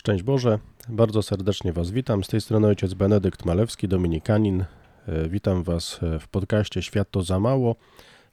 Szczęść 0.00 0.22
Boże, 0.22 0.58
bardzo 0.88 1.22
serdecznie 1.22 1.72
Was 1.72 1.90
witam. 1.90 2.24
Z 2.24 2.28
tej 2.28 2.40
strony 2.40 2.66
ojciec 2.66 2.94
Benedykt 2.94 3.44
Malewski, 3.44 3.88
dominikanin. 3.88 4.64
E, 5.08 5.28
Witam 5.28 5.62
Was 5.62 6.00
w 6.20 6.28
podcaście 6.28 6.82
Świat 6.82 7.10
to 7.10 7.22
za 7.22 7.40
mało, 7.40 7.76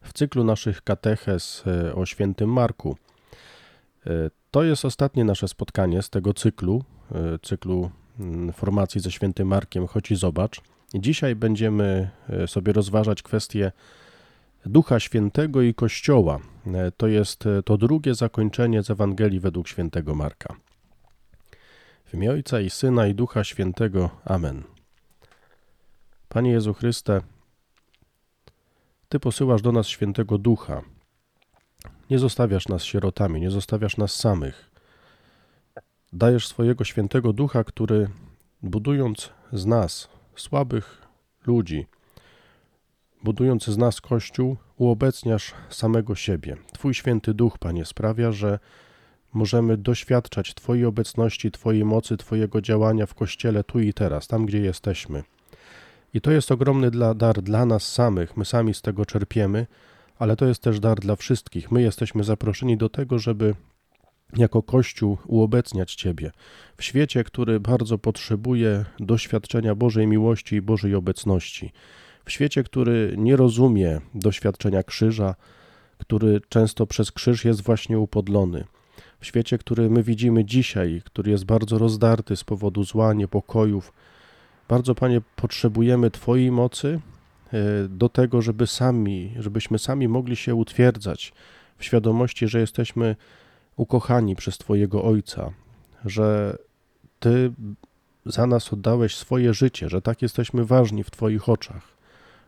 w 0.01 0.13
cyklu 0.13 0.43
naszych 0.43 0.81
kateches 0.81 1.63
e, 1.67 1.95
o 1.95 2.05
świętym 2.05 2.53
Marku. 2.53 2.97
E, 4.05 4.09
To 4.51 4.63
jest 4.63 4.85
ostatnie 4.85 5.25
nasze 5.25 5.47
spotkanie 5.47 6.01
z 6.01 6.09
tego 6.09 6.33
cyklu, 6.33 6.83
e, 7.11 7.39
cyklu 7.41 7.91
mm, 8.19 8.53
formacji 8.53 9.01
ze 9.01 9.11
świętym 9.11 9.47
Markiem, 9.47 9.87
choć 9.87 10.11
i 10.11 10.15
zobacz. 10.15 10.61
Dzisiaj 10.93 11.35
będziemy 11.35 12.09
e, 12.29 12.47
sobie 12.47 12.73
rozważać 12.73 13.23
kwestię 13.23 13.71
Ducha 14.65 14.99
Świętego 14.99 15.61
i 15.61 15.73
Kościoła. 15.73 16.39
E, 16.67 16.91
To 16.91 17.07
jest 17.07 17.45
e, 17.45 17.63
to 17.63 17.77
drugie 17.77 18.15
zakończenie 18.15 18.83
z 18.83 18.89
Ewangelii 18.89 19.39
według 19.39 19.67
świętego 19.67 20.15
Marka. 20.15 20.55
W 22.07 22.13
imię 22.13 22.31
Ojca 22.31 22.59
i 22.59 22.69
Syna 22.69 23.07
i 23.07 23.15
Ducha 23.15 23.43
Świętego. 23.43 24.09
Amen. 24.25 24.63
Panie 26.29 26.51
Jezu 26.51 26.73
Chryste, 26.73 27.21
Ty 29.09 29.19
posyłasz 29.19 29.61
do 29.61 29.71
nas 29.71 29.87
świętego 29.87 30.37
Ducha. 30.37 30.81
Nie 32.09 32.19
zostawiasz 32.19 32.67
nas 32.67 32.83
sierotami, 32.83 33.41
nie 33.41 33.51
zostawiasz 33.51 33.97
nas 33.97 34.15
samych. 34.15 34.71
Dajesz 36.13 36.47
swojego 36.47 36.83
świętego 36.83 37.33
Ducha, 37.33 37.63
który 37.63 38.09
budując 38.63 39.29
z 39.53 39.65
nas, 39.65 40.09
słabych 40.35 41.01
ludzi, 41.45 41.87
budując 43.23 43.65
z 43.65 43.77
nas 43.77 44.01
Kościół, 44.01 44.57
uobecniasz 44.77 45.53
samego 45.69 46.15
siebie. 46.15 46.57
Twój 46.73 46.93
święty 46.93 47.33
Duch, 47.33 47.57
Panie, 47.57 47.85
sprawia, 47.85 48.31
że 48.31 48.59
możemy 49.33 49.77
doświadczać 49.77 50.53
Twojej 50.53 50.85
obecności, 50.85 51.51
Twojej 51.51 51.85
mocy, 51.85 52.17
Twojego 52.17 52.61
działania 52.61 53.05
w 53.05 53.13
Kościele 53.13 53.63
tu 53.63 53.79
i 53.79 53.93
teraz, 53.93 54.27
tam 54.27 54.45
gdzie 54.45 54.59
jesteśmy. 54.59 55.23
I 56.13 56.21
to 56.21 56.31
jest 56.31 56.51
ogromny 56.51 56.91
dla, 56.91 57.13
dar 57.13 57.41
dla 57.41 57.65
nas 57.65 57.93
samych, 57.93 58.37
my 58.37 58.45
sami 58.45 58.73
z 58.73 58.81
tego 58.81 59.05
czerpiemy, 59.05 59.67
ale 60.19 60.35
to 60.35 60.45
jest 60.45 60.61
też 60.61 60.79
dar 60.79 60.99
dla 60.99 61.15
wszystkich. 61.15 61.71
My 61.71 61.81
jesteśmy 61.81 62.23
zaproszeni 62.23 62.77
do 62.77 62.89
tego, 62.89 63.19
żeby 63.19 63.55
jako 64.37 64.63
Kościół 64.63 65.17
uobecniać 65.27 65.95
Ciebie 65.95 66.31
w 66.77 66.83
świecie, 66.83 67.23
który 67.23 67.59
bardzo 67.59 67.97
potrzebuje 67.97 68.85
doświadczenia 68.99 69.75
Bożej 69.75 70.07
miłości 70.07 70.55
i 70.55 70.61
Bożej 70.61 70.95
obecności. 70.95 71.71
W 72.25 72.31
świecie, 72.31 72.63
który 72.63 73.15
nie 73.17 73.35
rozumie 73.35 74.01
doświadczenia 74.15 74.83
krzyża, 74.83 75.35
który 75.97 76.41
często 76.49 76.87
przez 76.87 77.11
krzyż 77.11 77.45
jest 77.45 77.61
właśnie 77.61 77.99
upodlony. 77.99 78.63
W 79.19 79.25
świecie, 79.25 79.57
który 79.57 79.89
my 79.89 80.03
widzimy 80.03 80.45
dzisiaj, 80.45 81.01
który 81.05 81.31
jest 81.31 81.45
bardzo 81.45 81.77
rozdarty 81.77 82.35
z 82.35 82.43
powodu 82.43 82.83
zła, 82.83 83.13
niepokojów, 83.13 83.93
bardzo, 84.67 84.95
Panie, 84.95 85.21
potrzebujemy 85.35 86.11
Twojej 86.11 86.51
mocy 86.51 86.99
e, 87.53 87.87
do 87.89 88.09
tego, 88.09 88.41
żeby 88.41 88.67
sami, 88.67 89.33
żebyśmy 89.39 89.79
sami 89.79 90.07
mogli 90.07 90.35
się 90.35 90.55
utwierdzać 90.55 91.33
w 91.77 91.85
świadomości, 91.85 92.47
że 92.47 92.59
jesteśmy 92.59 93.15
ukochani 93.75 94.35
przez 94.35 94.57
Twojego 94.57 95.03
Ojca, 95.03 95.51
że 96.05 96.57
Ty 97.19 97.51
za 98.25 98.47
nas 98.47 98.73
oddałeś 98.73 99.15
swoje 99.15 99.53
życie, 99.53 99.89
że 99.89 100.01
tak 100.01 100.21
jesteśmy 100.21 100.65
ważni 100.65 101.03
w 101.03 101.11
Twoich 101.11 101.49
oczach, 101.49 101.97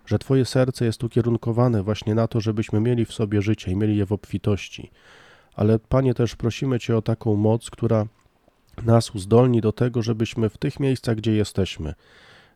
że 0.06 0.20
Twoje 0.20 0.46
serce 0.46 0.86
jest 0.86 1.04
ukierunkowane 1.04 1.84
właśnie 1.84 2.16
na 2.16 2.28
to, 2.28 2.42
żebyśmy 2.42 2.80
mieli 2.80 3.06
w 3.06 3.14
sobie 3.14 3.42
życie 3.42 3.72
i 3.72 3.76
mieli 3.76 3.98
je 3.98 4.06
w 4.06 4.12
obfitości. 4.12 4.92
Ale 5.60 5.80
Panie, 5.80 6.14
też 6.14 6.36
prosimy 6.36 6.80
Cię 6.80 6.98
o 6.98 7.02
taką 7.02 7.36
moc, 7.36 7.70
która 7.70 8.06
nas 8.86 9.16
uzdolni 9.16 9.62
do 9.62 9.72
tego, 9.72 10.02
żebyśmy 10.02 10.50
w 10.50 10.58
tych 10.58 10.80
miejscach, 10.80 11.16
gdzie 11.16 11.34
jesteśmy, 11.34 11.94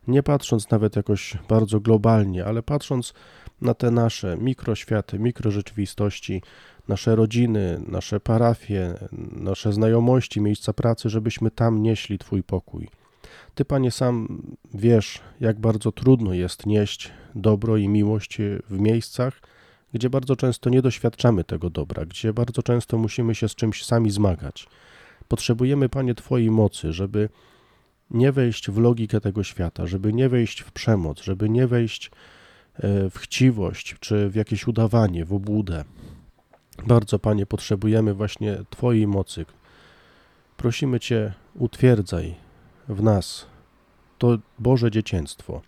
nie 0.07 0.23
patrząc 0.23 0.69
nawet 0.69 0.95
jakoś 0.95 1.37
bardzo 1.49 1.79
globalnie, 1.79 2.45
ale 2.45 2.63
patrząc 2.63 3.13
na 3.61 3.73
te 3.73 3.91
nasze 3.91 4.37
mikroświaty, 4.37 5.19
mikrorzeczywistości, 5.19 6.41
nasze 6.87 7.15
rodziny, 7.15 7.81
nasze 7.87 8.19
parafie, 8.19 8.93
nasze 9.31 9.73
znajomości, 9.73 10.41
miejsca 10.41 10.73
pracy, 10.73 11.09
żebyśmy 11.09 11.51
tam 11.51 11.83
nieśli 11.83 12.17
Twój 12.17 12.43
pokój. 12.43 12.89
Ty, 13.55 13.65
Panie, 13.65 13.91
sam 13.91 14.41
wiesz, 14.73 15.21
jak 15.39 15.59
bardzo 15.59 15.91
trudno 15.91 16.33
jest 16.33 16.65
nieść 16.65 17.11
dobro 17.35 17.77
i 17.77 17.87
miłość 17.87 18.37
w 18.69 18.79
miejscach, 18.79 19.41
gdzie 19.93 20.09
bardzo 20.09 20.35
często 20.35 20.69
nie 20.69 20.81
doświadczamy 20.81 21.43
tego 21.43 21.69
dobra, 21.69 22.05
gdzie 22.05 22.33
bardzo 22.33 22.63
często 22.63 22.97
musimy 22.97 23.35
się 23.35 23.49
z 23.49 23.55
czymś 23.55 23.85
sami 23.85 24.11
zmagać. 24.11 24.67
Potrzebujemy, 25.27 25.89
Panie, 25.89 26.15
Twojej 26.15 26.51
mocy, 26.51 26.93
żeby 26.93 27.29
nie 28.11 28.31
wejść 28.31 28.69
w 28.69 28.77
logikę 28.77 29.21
tego 29.21 29.43
świata, 29.43 29.87
żeby 29.87 30.13
nie 30.13 30.29
wejść 30.29 30.61
w 30.61 30.71
przemoc, 30.71 31.21
żeby 31.21 31.49
nie 31.49 31.67
wejść 31.67 32.11
e, 32.75 33.09
w 33.09 33.17
chciwość 33.17 33.95
czy 33.99 34.29
w 34.29 34.35
jakieś 34.35 34.67
udawanie, 34.67 35.25
w 35.25 35.33
obłudę. 35.33 35.83
Bardzo, 36.87 37.19
Panie, 37.19 37.45
potrzebujemy 37.45 38.13
właśnie 38.13 38.57
Twojej 38.69 39.07
mocy. 39.07 39.45
Prosimy 40.57 40.99
Cię, 40.99 41.33
utwierdzaj 41.55 42.35
w 42.87 43.03
nas 43.03 43.45
to 44.17 44.37
Boże 44.59 44.91
dzieciństwo. 44.91 45.61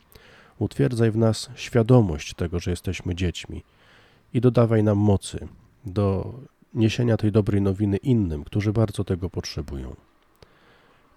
Utwierdzaj 0.59 1.12
w 1.12 1.18
nas 1.18 1.50
świadomość 1.56 2.34
tego, 2.34 2.59
że 2.59 2.72
jesteśmy 2.72 3.16
dziećmi 3.16 3.63
i 4.34 4.41
dodawaj 4.41 4.84
nam 4.84 4.97
mocy 4.97 5.47
do 5.86 6.34
niesienia 6.74 7.18
tej 7.18 7.31
dobrej 7.31 7.62
nowiny 7.62 7.97
innym, 7.97 8.44
którzy 8.44 8.74
bardzo 8.74 9.03
tego 9.03 9.30
potrzebują. 9.30 9.96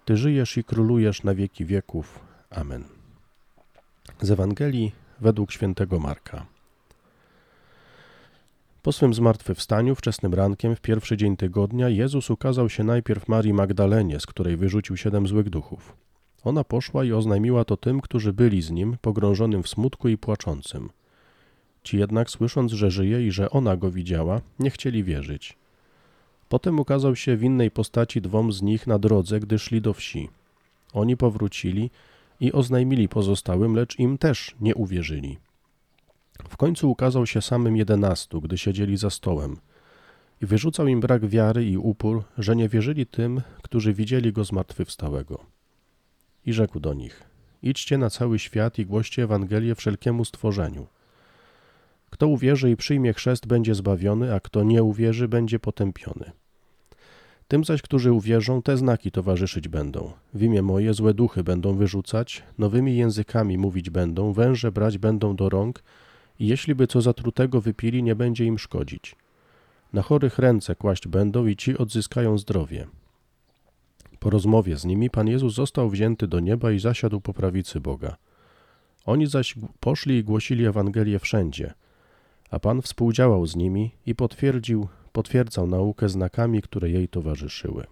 Ty 0.05 0.17
żyjesz 0.17 0.57
i 0.57 0.63
królujesz 0.63 1.23
na 1.23 1.35
wieki 1.35 1.65
wieków. 1.65 2.19
Amen. 2.49 2.83
Z 4.21 4.31
Ewangelii 4.31 4.91
według 5.21 5.51
świętego 5.51 5.99
Marka. 5.99 6.45
Po 8.81 8.91
swym 8.91 9.13
zmartwychwstaniu 9.13 9.95
wczesnym 9.95 10.33
rankiem 10.33 10.75
w 10.75 10.81
pierwszy 10.81 11.17
dzień 11.17 11.37
tygodnia 11.37 11.89
Jezus 11.89 12.29
ukazał 12.29 12.69
się 12.69 12.83
najpierw 12.83 13.27
Marii 13.27 13.53
Magdalenie, 13.53 14.19
z 14.19 14.25
której 14.25 14.57
wyrzucił 14.57 14.97
siedem 14.97 15.27
złych 15.27 15.49
duchów. 15.49 15.95
Ona 16.43 16.63
poszła 16.63 17.03
i 17.03 17.11
oznajmiła 17.11 17.65
to 17.65 17.77
tym, 17.77 18.01
którzy 18.01 18.33
byli 18.33 18.61
z 18.61 18.71
nim, 18.71 18.97
pogrążonym 19.01 19.63
w 19.63 19.69
smutku 19.69 20.09
i 20.09 20.17
płaczącym. 20.17 20.89
Ci 21.89 21.97
jednak, 21.97 22.29
słysząc, 22.29 22.71
że 22.71 22.91
żyje 22.91 23.27
i 23.27 23.31
że 23.31 23.49
ona 23.49 23.77
go 23.77 23.91
widziała, 23.91 24.41
nie 24.59 24.69
chcieli 24.69 25.03
wierzyć. 25.03 25.57
Potem 26.49 26.79
ukazał 26.79 27.15
się 27.15 27.37
w 27.37 27.43
innej 27.43 27.71
postaci 27.71 28.21
dwom 28.21 28.51
z 28.51 28.61
nich 28.61 28.87
na 28.87 28.99
drodze, 28.99 29.39
gdy 29.39 29.59
szli 29.59 29.81
do 29.81 29.93
wsi. 29.93 30.29
Oni 30.93 31.17
powrócili 31.17 31.91
i 32.39 32.51
oznajmili 32.51 33.09
pozostałym, 33.09 33.75
lecz 33.75 33.99
im 33.99 34.17
też 34.17 34.55
nie 34.61 34.75
uwierzyli. 34.75 35.37
W 36.49 36.57
końcu 36.57 36.91
ukazał 36.91 37.25
się 37.25 37.41
samym 37.41 37.77
jedenastu, 37.77 38.41
gdy 38.41 38.57
siedzieli 38.57 38.97
za 38.97 39.09
stołem 39.09 39.57
i 40.41 40.45
wyrzucał 40.45 40.87
im 40.87 40.99
brak 40.99 41.27
wiary 41.27 41.65
i 41.65 41.77
upór, 41.77 42.23
że 42.37 42.55
nie 42.55 42.69
wierzyli 42.69 43.05
tym, 43.05 43.41
którzy 43.61 43.93
widzieli 43.93 44.33
go 44.33 44.43
zmartwychwstałego. 44.43 45.45
I 46.45 46.53
rzekł 46.53 46.79
do 46.79 46.93
nich: 46.93 47.23
Idźcie 47.63 47.97
na 47.97 48.09
cały 48.09 48.39
świat 48.39 48.79
i 48.79 48.85
głoście 48.85 49.23
Ewangelię 49.23 49.75
wszelkiemu 49.75 50.25
stworzeniu. 50.25 50.87
Kto 52.09 52.27
uwierzy 52.27 52.71
i 52.71 52.75
przyjmie 52.75 53.13
chrzest, 53.13 53.47
będzie 53.47 53.75
zbawiony, 53.75 54.33
a 54.33 54.39
kto 54.39 54.63
nie 54.63 54.83
uwierzy, 54.83 55.27
będzie 55.27 55.59
potępiony. 55.59 56.31
Tym 57.47 57.63
zaś, 57.63 57.81
którzy 57.81 58.13
uwierzą, 58.13 58.61
te 58.61 58.77
znaki 58.77 59.11
towarzyszyć 59.11 59.67
będą. 59.67 60.11
W 60.33 60.41
imię 60.41 60.61
moje 60.61 60.93
złe 60.93 61.13
duchy 61.13 61.43
będą 61.43 61.75
wyrzucać, 61.75 62.43
nowymi 62.57 62.97
językami 62.97 63.57
mówić 63.57 63.89
będą, 63.89 64.33
węże 64.33 64.71
brać 64.71 64.97
będą 64.97 65.35
do 65.35 65.49
rąk 65.49 65.83
i 66.39 66.47
jeśli 66.47 66.75
by 66.75 66.87
co 66.87 67.01
zatrutego 67.01 67.61
wypili, 67.61 68.03
nie 68.03 68.15
będzie 68.15 68.45
im 68.45 68.59
szkodzić. 68.59 69.15
Na 69.93 70.01
chorych 70.01 70.39
ręce 70.39 70.75
kłaść 70.75 71.07
będą 71.07 71.45
i 71.45 71.55
ci 71.55 71.77
odzyskają 71.77 72.37
zdrowie. 72.37 72.87
Po 74.19 74.29
rozmowie 74.29 74.77
z 74.77 74.85
nimi 74.85 75.09
Pan 75.09 75.27
Jezus 75.27 75.53
został 75.53 75.89
wzięty 75.89 76.27
do 76.27 76.39
nieba 76.39 76.71
i 76.71 76.79
zasiadł 76.79 77.21
po 77.21 77.33
prawicy 77.33 77.79
Boga. 77.79 78.17
Oni 79.05 79.27
zaś 79.27 79.55
poszli 79.79 80.17
i 80.17 80.23
głosili 80.23 80.65
Ewangelię 80.65 81.19
wszędzie, 81.19 81.73
a 82.51 82.59
Pan 82.59 82.81
współdziałał 82.81 83.45
z 83.45 83.55
nimi 83.55 83.91
i 84.05 84.15
potwierdził, 84.15 84.87
potwierdzał 85.11 85.67
naukę 85.67 86.09
znakami, 86.09 86.61
które 86.61 86.89
jej 86.89 87.07
towarzyszyły. 87.07 87.87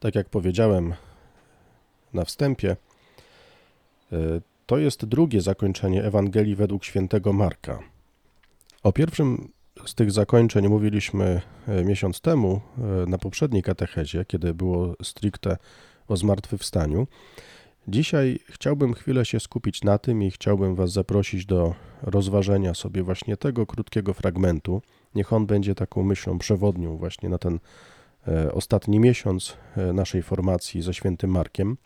Tak 0.00 0.14
jak 0.14 0.28
powiedziałem 0.28 0.94
na 2.12 2.24
wstępie, 2.24 2.76
y, 4.12 4.16
to 4.66 4.78
jest 4.78 5.04
drugie 5.04 5.40
zakończenie 5.40 6.04
Ewangelii 6.04 6.56
według 6.56 6.84
świętego 6.84 7.32
Marka. 7.32 7.78
O 8.82 8.92
pierwszym 8.92 9.48
z 9.86 9.94
tych 9.94 10.10
zakończeń 10.10 10.68
mówiliśmy 10.68 11.40
y, 11.68 11.84
miesiąc 11.84 12.20
temu 12.20 12.60
y, 13.04 13.10
na 13.10 13.18
poprzedniej 13.18 13.62
katechezie, 13.62 14.24
kiedy 14.24 14.54
było 14.54 14.94
stricte 15.02 15.56
o 16.08 16.16
zmartwychwstaniu. 16.16 17.06
Dzisiaj 17.88 18.38
chciałbym 18.48 18.94
chwilę 18.94 19.24
się 19.24 19.40
skupić 19.40 19.84
na 19.84 19.98
tym 19.98 20.22
i 20.22 20.30
chciałbym 20.30 20.74
Was 20.74 20.92
zaprosić 20.92 21.46
do 21.46 21.74
rozważenia 22.02 22.74
sobie 22.74 23.02
właśnie 23.02 23.36
tego 23.36 23.66
krótkiego 23.66 24.14
fragmentu 24.14 24.82
Niech 25.14 25.32
on 25.32 25.46
będzie 25.46 25.74
taką 25.74 26.02
myślą 26.02 26.38
przewodnią 26.38 26.96
właśnie 26.96 27.28
na 27.28 27.38
ten 27.38 27.58
e, 28.28 28.52
ostatni 28.52 29.00
miesiąc 29.00 29.56
e, 29.76 29.92
naszej 29.92 30.22
formacji 30.22 30.82
ze 30.82 30.94
świętym 30.94 31.30
Markiem. 31.30 31.76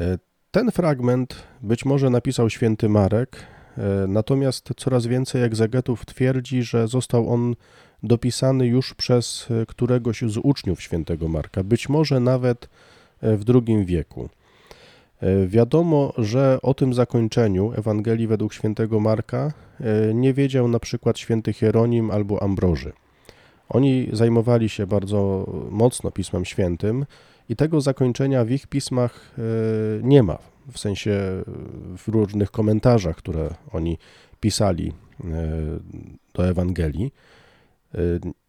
E, 0.00 0.18
ten 0.50 0.70
fragment 0.70 1.42
być 1.62 1.84
może 1.84 2.10
napisał 2.10 2.50
święty 2.50 2.88
Marek, 2.88 3.46
natomiast 4.08 4.68
coraz 4.76 5.06
więcej 5.06 5.42
egzegetów 5.42 6.06
twierdzi, 6.06 6.62
że 6.62 6.88
został 6.88 7.32
on 7.32 7.54
dopisany 8.02 8.66
już 8.66 8.94
przez 8.94 9.48
któregoś 9.68 10.22
z 10.22 10.36
uczniów 10.36 10.82
świętego 10.82 11.28
Marka, 11.28 11.64
być 11.64 11.88
może 11.88 12.20
nawet 12.20 12.68
w 13.36 13.44
II 13.48 13.84
wieku. 13.84 14.28
E, 15.20 15.46
wiadomo, 15.46 16.12
że 16.18 16.58
o 16.62 16.74
tym 16.74 16.94
zakończeniu 16.94 17.72
Ewangelii 17.76 18.26
według 18.26 18.54
świętego 18.54 19.00
Marka 19.00 19.52
e, 19.80 20.14
nie 20.14 20.34
wiedział 20.34 20.68
na 20.68 20.78
przykład 20.78 21.18
święty 21.18 21.52
Hieronim 21.52 22.10
albo 22.10 22.42
Ambroży. 22.42 22.92
Oni 23.68 24.08
zajmowali 24.12 24.68
się 24.68 24.86
bardzo 24.86 25.46
mocno 25.70 26.10
Pismem 26.10 26.44
Świętym 26.44 27.06
i 27.48 27.56
tego 27.56 27.80
zakończenia 27.80 28.44
w 28.44 28.50
ich 28.50 28.66
pismach 28.66 29.34
e, 29.38 29.42
nie 30.02 30.22
ma, 30.22 30.38
w 30.72 30.78
sensie 30.78 31.20
w 31.96 32.08
różnych 32.08 32.50
komentarzach, 32.50 33.16
które 33.16 33.50
oni 33.72 33.98
pisali 34.40 34.92
do 36.34 36.48
Ewangelii. 36.48 37.12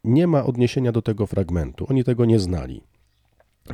Nie 0.03 0.27
ma 0.27 0.45
odniesienia 0.45 0.91
do 0.91 1.01
tego 1.01 1.27
fragmentu, 1.27 1.85
oni 1.89 2.03
tego 2.03 2.25
nie 2.25 2.39
znali. 2.39 2.81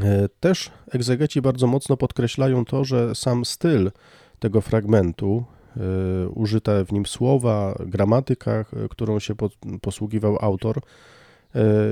E, 0.02 0.30
też 0.40 0.72
egzegeci 0.92 1.42
bardzo 1.42 1.68
mocno 1.68 1.98
podkreślają 1.98 2.66
to, 2.66 2.84
że 2.84 3.16
sam 3.16 3.46
styl 3.46 3.92
tego 4.40 4.62
fragmentu, 4.62 5.44
e, 5.78 6.30
użyte 6.30 6.86
w 6.86 6.92
nim 6.92 7.06
słowa, 7.06 7.76
gramatyka, 7.86 8.52
e, 8.52 8.66
którą 8.90 9.20
się 9.20 9.34
posługiwał 9.82 10.38
autor, 10.42 10.82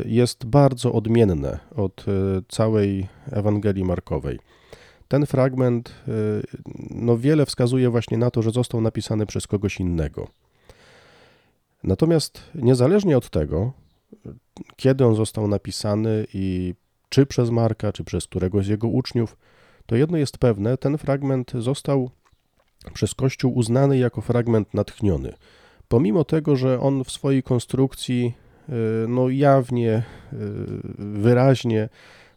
jest 0.05 0.45
bardzo 0.45 0.93
odmienne 0.93 1.59
od 1.75 2.05
całej 2.47 3.07
Ewangelii 3.31 3.83
Markowej. 3.83 4.39
Ten 5.07 5.25
fragment 5.25 5.93
no, 6.89 7.17
wiele 7.17 7.45
wskazuje 7.45 7.89
właśnie 7.89 8.17
na 8.17 8.31
to, 8.31 8.41
że 8.41 8.51
został 8.51 8.81
napisany 8.81 9.25
przez 9.25 9.47
kogoś 9.47 9.79
innego. 9.79 10.27
Natomiast 11.83 12.41
niezależnie 12.55 13.17
od 13.17 13.29
tego, 13.29 13.73
kiedy 14.75 15.05
on 15.05 15.15
został 15.15 15.47
napisany 15.47 16.25
i 16.33 16.73
czy 17.11 17.25
przez 17.25 17.49
Marka, 17.49 17.91
czy 17.91 18.03
przez 18.03 18.27
któregoś 18.27 18.65
z 18.65 18.69
jego 18.69 18.87
uczniów, 18.87 19.37
to 19.85 19.95
jedno 19.95 20.17
jest 20.17 20.37
pewne, 20.37 20.77
ten 20.77 20.97
fragment 20.97 21.51
został 21.55 22.09
przez 22.93 23.13
Kościół 23.13 23.53
uznany 23.55 23.97
jako 23.97 24.21
fragment 24.21 24.73
natchniony. 24.73 25.33
Pomimo 25.87 26.23
tego, 26.23 26.55
że 26.55 26.79
on 26.79 27.03
w 27.03 27.11
swojej 27.11 27.43
konstrukcji 27.43 28.33
y, 28.69 28.73
no 29.07 29.29
jawnie, 29.29 30.03
y, 30.33 30.37
wyraźnie 30.97 31.89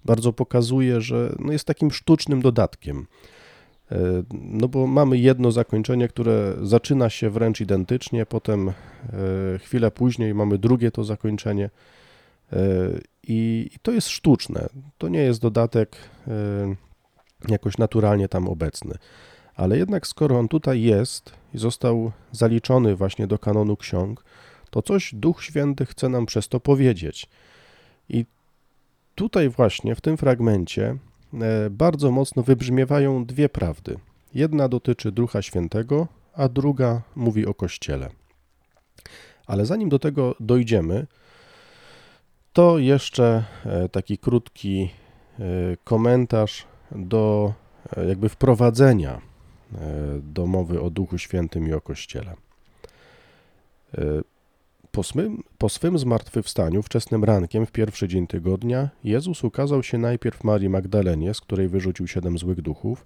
bardzo 0.05 0.33
pokazuje, 0.33 1.01
że 1.01 1.35
no 1.39 1.53
jest 1.53 1.65
takim 1.65 1.91
sztucznym 1.91 2.43
dodatkiem. 2.43 3.07
Y, 3.93 3.97
no 4.33 4.69
bo 4.69 4.87
mamy 4.87 5.19
jedno 5.19 5.53
zakończenie, 5.53 6.09
które 6.09 6.55
zaczyna 6.63 7.11
się 7.11 7.31
wręcz 7.31 7.61
identycznie, 7.61 8.27
potem 8.27 8.73
chwilę 9.59 9.91
później 9.91 10.35
mamy 10.35 10.59
drugie 10.59 10.91
to 10.91 11.05
zakończenie. 11.05 11.71
I, 13.29 13.71
to 13.83 13.93
jest 13.93 14.09
sztuczne. 14.09 14.69
To 14.99 15.09
nie 15.09 15.21
jest 15.21 15.41
dodatek 15.41 15.97
e, 16.29 16.31
jakoś 17.49 17.79
naturalnie 17.79 18.29
tam 18.29 18.49
obecny. 18.49 18.95
Ale 19.55 19.79
jednak 19.79 20.07
skoro 20.07 20.39
on 20.39 20.49
tutaj 20.49 20.83
jest 20.83 21.33
i 21.55 21.59
został 21.59 22.13
zaliczony 22.33 22.97
właśnie 22.97 23.27
do 23.27 23.39
kanonu 23.39 23.77
ksiąg, 23.77 24.25
to 24.71 24.83
coś 24.83 25.15
Duch 25.15 25.45
Święty 25.45 25.87
chce 25.87 26.09
nam 26.09 26.27
przez 26.27 26.49
to 26.49 26.61
powiedzieć. 26.61 27.29
I 28.09 28.25
tutaj 29.15 29.49
właśnie 29.49 29.95
w 29.95 30.01
tym 30.01 30.17
fragmencie 30.17 30.97
e, 31.35 31.71
bardzo 31.71 32.11
mocno 32.11 32.43
wybrzmiewają 32.43 33.25
dwie 33.25 33.49
prawdy. 33.49 33.99
Jedna 34.35 34.69
dotyczy 34.69 35.13
Ducha 35.13 35.43
Świętego, 35.43 36.09
a 36.35 36.49
druga 36.49 37.03
mówi 37.17 37.47
o 37.47 37.55
Kościele. 37.55 38.11
Ale 39.47 39.67
zanim 39.67 39.89
do 39.89 39.99
tego 39.99 40.35
dojdziemy, 40.41 41.07
to 42.55 42.79
jeszcze 42.79 43.45
e, 43.67 43.89
taki 43.89 44.19
krótki 44.19 44.91
e, 45.39 45.45
komentarz 45.85 46.67
do 46.93 47.53
e, 47.97 48.09
jakby 48.09 48.29
wprowadzenia 48.29 49.21
do 50.23 50.47
mowy 50.47 50.81
o 50.81 50.91
Duchu 50.91 51.19
Świętym 51.19 51.69
i 51.69 51.73
o 51.73 51.81
Kościele. 51.81 52.35
Po 54.93 55.03
swym, 55.03 55.43
po 55.59 55.69
swym 55.69 55.99
zmartwychwstaniu, 55.99 56.83
wczesnym 56.83 57.25
rankiem, 57.25 57.67
w 57.67 57.73
pierwszy 57.73 58.09
dzień 58.09 58.27
tygodnia, 58.27 58.89
Jezus 59.05 59.45
ukazał 59.45 59.83
się 59.83 59.99
najpierw 59.99 60.45
Marii 60.45 60.69
Magdalenie, 60.69 61.35
z 61.35 61.41
której 61.41 61.69
wyrzucił 61.69 62.07
siedem 62.07 62.39
złych 62.39 62.63
duchów. 62.63 63.05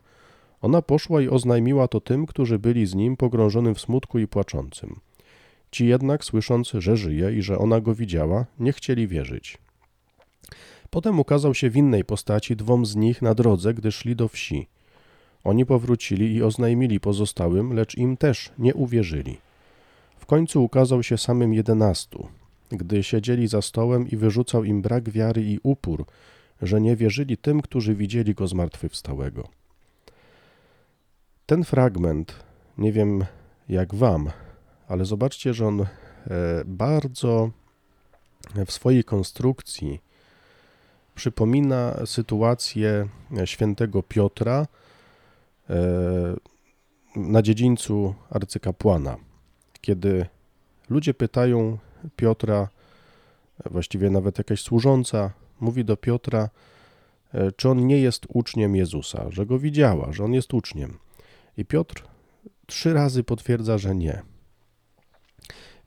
Ona 0.63 0.83
poszła 0.83 1.23
i 1.23 1.29
oznajmiła 1.29 1.89
to 1.89 2.01
tym, 2.01 2.27
którzy 2.27 2.59
byli 2.59 2.87
z 2.87 2.95
nim 2.95 3.17
pogrążonym 3.17 3.75
w 3.75 3.81
smutku 3.81 4.19
i 4.19 4.27
płaczącym. 4.27 5.01
Ci 5.71 5.87
jednak, 5.87 6.25
słysząc, 6.25 6.71
że 6.75 6.97
żyje 6.97 7.33
i 7.33 7.43
że 7.43 7.59
ona 7.59 7.81
go 7.81 7.95
widziała, 7.95 8.47
nie 8.59 8.73
chcieli 8.73 9.09
wierzyć. 9.09 9.59
Potem 10.91 11.21
ukazał 11.21 11.55
się 11.55 11.71
w 11.71 11.77
innej 11.77 12.05
postaci 12.05 12.57
dwom 12.57 12.87
z 12.87 12.97
nich 12.97 13.23
na 13.23 13.35
drodze, 13.35 13.75
gdy 13.75 13.93
szli 13.93 14.17
do 14.17 14.29
wsi. 14.29 14.67
Oni 15.45 15.67
powrócili 15.67 16.35
i 16.35 16.43
oznajmili 16.43 17.01
pozostałym, 17.01 17.73
lecz 17.73 17.97
im 17.97 18.17
też 18.17 18.53
nie 18.59 18.75
uwierzyli. 18.75 19.39
W 20.19 20.27
końcu 20.27 20.65
ukazał 20.65 21.03
się 21.03 21.19
samym 21.19 21.55
jedenastu, 21.55 22.29
gdy 22.71 23.03
siedzieli 23.03 23.49
za 23.49 23.63
stołem 23.63 24.09
i 24.09 24.17
wyrzucał 24.17 24.65
im 24.65 24.83
brak 24.83 25.11
wiary 25.11 25.43
i 25.43 25.59
upór, 25.63 26.05
że 26.63 26.81
nie 26.81 26.97
wierzyli 26.97 27.37
tym, 27.37 27.63
którzy 27.63 27.95
widzieli 27.95 28.35
go 28.35 28.49
zmartwychwstałego. 28.49 29.49
Ten 31.47 31.65
fragment, 31.65 32.35
nie 32.79 32.93
wiem 32.93 33.25
jak 33.69 33.95
wam, 33.95 34.31
ale 34.89 35.05
zobaczcie, 35.05 35.55
że 35.55 35.67
on 35.67 35.81
e, 35.81 35.87
bardzo 36.65 37.51
w 38.67 38.73
swojej 38.73 39.05
konstrukcji 39.05 40.01
przypomina 41.15 41.97
sytuację 42.07 43.09
świętego 43.45 44.03
Piotra 44.03 44.67
e, 45.71 45.77
na 47.17 47.43
dziedzińcu 47.43 48.15
arcykapłana, 48.31 49.17
kiedy 49.81 50.27
ludzie 50.91 51.15
pytają 51.15 51.79
Piotra, 52.17 52.69
właściwie 53.71 54.11
nawet 54.11 54.39
jakaś 54.39 54.63
służąca, 54.63 55.31
mówi 55.61 55.85
do 55.85 55.97
Piotra, 55.97 56.49
e, 57.35 57.53
czy 57.53 57.69
on 57.69 57.87
nie 57.87 57.99
jest 57.99 58.27
uczniem 58.29 58.77
Jezusa, 58.77 59.27
że 59.31 59.47
go 59.47 59.59
widziała, 59.59 60.13
że 60.13 60.25
on 60.25 60.33
jest 60.33 60.55
uczniem. 60.55 60.99
I 61.57 61.65
Piotr 61.65 62.05
trzy 62.67 62.93
razy 62.93 63.25
potwierdza, 63.25 63.79
że 63.79 63.95
nie. 63.95 64.23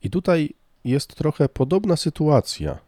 I 0.02 0.10
tutaj 0.10 0.54
jest 0.84 1.14
trochę 1.14 1.48
podobna 1.48 1.96
sytuacja. 1.96 2.78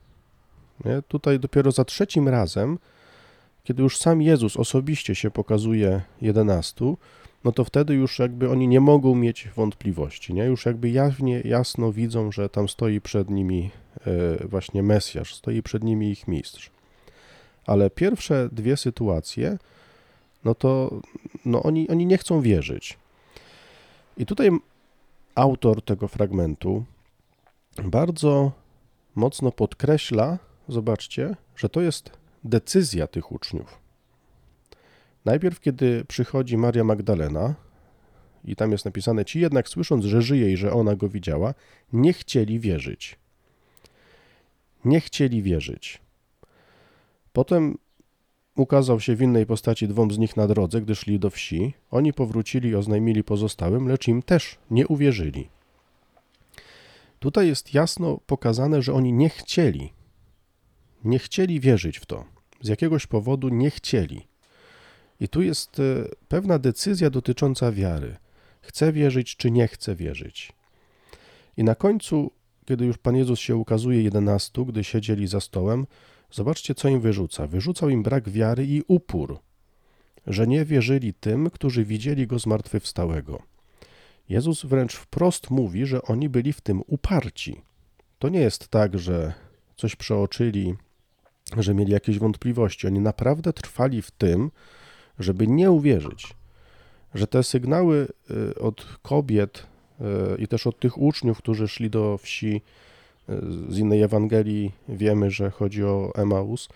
Nie? 0.85 1.03
Tutaj 1.09 1.41
dopiero 1.41 1.73
za 1.73 1.85
trzecim 1.85 2.29
razem, 2.29 2.79
kiedy 3.65 3.83
już 3.83 3.99
sam 3.99 4.23
Jezus 4.23 4.57
osobiście 4.57 5.15
się 5.15 5.31
pokazuje 5.31 6.01
jedenastu, 6.21 6.99
no 7.45 7.53
to 7.53 7.65
wtedy 7.65 7.95
już 7.95 8.19
jakby 8.19 8.51
oni 8.51 8.69
nie 8.69 8.81
mogą 8.81 9.15
mieć 9.15 9.49
wątpliwości, 9.57 10.35
nie? 10.35 10.45
Już 10.45 10.67
jakby 10.67 10.91
jawnie, 10.91 11.41
jasno 11.41 11.93
widzą, 11.93 12.33
że 12.33 12.49
tam 12.49 12.69
stoi 12.69 13.01
przed 13.01 13.31
nimi 13.31 13.71
e, 14.07 14.49
właśnie 14.49 14.83
Mesjasz, 14.83 15.35
stoi 15.35 15.63
przed 15.63 15.85
nimi 15.85 16.11
ich 16.11 16.29
mistrz. 16.29 16.71
Ale 17.67 17.91
pierwsze 17.91 18.49
dwie 18.53 18.77
sytuacje, 18.77 19.59
no 20.45 20.55
to 20.55 21.01
no 21.45 21.63
oni, 21.63 21.89
oni 21.89 22.07
nie 22.07 22.19
chcą 22.19 22.41
wierzyć. 22.41 22.99
I 24.17 24.27
tutaj 24.27 24.51
autor 25.35 25.83
tego 25.83 26.09
fragmentu 26.09 26.85
bardzo 27.83 28.53
mocno 29.15 29.53
podkreśla, 29.53 30.39
zobaczcie, 30.69 31.37
że 31.57 31.69
to 31.69 31.81
jest 31.81 32.11
decyzja 32.45 33.07
tych 33.07 33.33
uczniów. 33.33 33.79
Najpierw, 35.25 35.61
kiedy 35.61 36.05
przychodzi 36.05 36.57
Maria 36.57 36.85
Magdalena, 36.85 37.55
i 38.45 38.57
tam 38.57 38.73
jest 38.73 38.85
napisane, 38.85 39.25
ci 39.25 39.41
jednak 39.41 39.69
słysząc, 39.69 40.05
że 40.05 40.23
żyje 40.23 40.53
i 40.53 40.57
że 40.57 40.73
ona 40.73 40.97
go 40.97 41.09
widziała, 41.09 41.55
nie 41.93 42.13
chcieli 42.13 42.61
wierzyć. 42.61 43.19
Nie 44.85 45.01
chcieli 45.01 45.43
wierzyć. 45.43 46.01
Potem 47.33 47.79
ukazał 48.57 49.01
się 49.01 49.17
w 49.17 49.23
innej 49.23 49.47
postaci 49.47 49.89
dwom 49.89 50.11
z 50.11 50.19
nich 50.19 50.37
na 50.37 50.47
drodze, 50.47 50.81
gdy 50.81 50.95
szli 50.95 51.19
do 51.19 51.31
wsi. 51.31 51.75
Oni 51.91 52.13
powrócili 52.13 52.69
i 52.69 52.75
oznajmili 52.75 53.25
pozostałym, 53.25 53.89
lecz 53.89 54.09
im 54.09 54.23
też 54.23 54.59
nie 54.71 54.87
uwierzyli. 54.87 55.49
Tutaj 57.25 57.47
jest 57.47 57.75
jasno 57.75 58.21
pokazane, 58.27 58.83
że 58.83 58.93
oni 58.93 59.13
nie 59.13 59.29
chcieli, 59.29 59.93
nie 61.05 61.19
chcieli 61.19 61.61
wierzyć 61.61 61.99
w 61.99 62.07
to. 62.07 62.25
Z 62.61 62.69
jakiegoś 62.69 63.07
powodu 63.07 63.49
nie 63.49 63.71
chcieli. 63.71 64.29
I 65.21 65.29
tu 65.29 65.43
jest 65.43 65.81
e, 65.81 65.83
pewna 66.29 66.59
decyzja 66.59 67.11
dotycząca 67.11 67.73
wiary. 67.73 68.17
Chcę 68.61 68.93
wierzyć, 68.93 69.37
czy 69.37 69.51
nie 69.51 69.69
chcę 69.69 69.95
wierzyć. 69.95 70.53
I 71.57 71.65
na 71.65 71.75
końcu, 71.75 72.31
kiedy 72.65 72.85
już 72.85 72.99
Pan 72.99 73.17
Jezus 73.17 73.41
się 73.41 73.57
ukazuje 73.57 74.03
jedenastu, 74.03 74.67
gdy 74.67 74.85
siedzieli 74.85 75.27
za 75.27 75.41
stołem, 75.41 75.87
zobaczcie, 76.31 76.75
co 76.75 76.89
im 76.89 77.01
wyrzuca. 77.01 77.47
Wyrzucał 77.47 77.89
im 77.89 78.03
brak 78.03 78.29
wiary 78.29 78.67
i 78.67 78.83
upór, 78.89 79.39
że 80.27 80.47
nie 80.47 80.65
wierzyli 80.65 81.15
tym, 81.15 81.51
którzy 81.51 81.85
widzieli 81.85 82.27
Go 82.27 82.39
zmartwychwstałego. 82.39 83.54
Jezus 84.29 84.65
wręcz 84.65 84.95
wprost 84.95 85.51
mówi, 85.51 85.87
że 85.87 86.03
oni 86.03 86.29
byli 86.29 86.53
w 86.53 86.61
tym 86.61 86.83
uparci. 86.87 87.61
To 88.19 88.29
nie 88.29 88.41
jest 88.41 88.69
tak, 88.69 88.99
że 88.99 89.33
coś 89.77 89.97
przeoczyli, 89.97 90.75
że 91.57 91.75
mieli 91.75 91.93
jakieś 91.93 92.19
wątpliwości. 92.19 92.87
Oni 92.87 93.01
naprawdę 93.01 93.53
trwali 93.53 94.03
w 94.03 94.11
tym, 94.11 94.51
żeby 95.19 95.47
nie 95.47 95.71
uwierzyć, 95.71 96.35
że 97.15 97.27
te 97.27 97.43
sygnały 97.43 98.09
y, 98.31 98.59
od 98.59 98.99
kobiet 99.03 99.67
y, 100.01 100.43
i 100.43 100.49
też 100.49 100.67
od 100.67 100.81
tych 100.81 100.99
uczniów, 100.99 101.39
którzy 101.39 101.69
szli 101.69 101.91
do 101.91 102.19
wsi 102.19 102.61
y, 103.29 103.33
z 103.69 103.79
innej 103.79 104.03
Ewangelii, 104.03 104.73
wiemy, 104.89 105.31
że 105.31 105.51
chodzi 105.51 105.85
o 105.85 106.13
Emaus, 106.15 106.69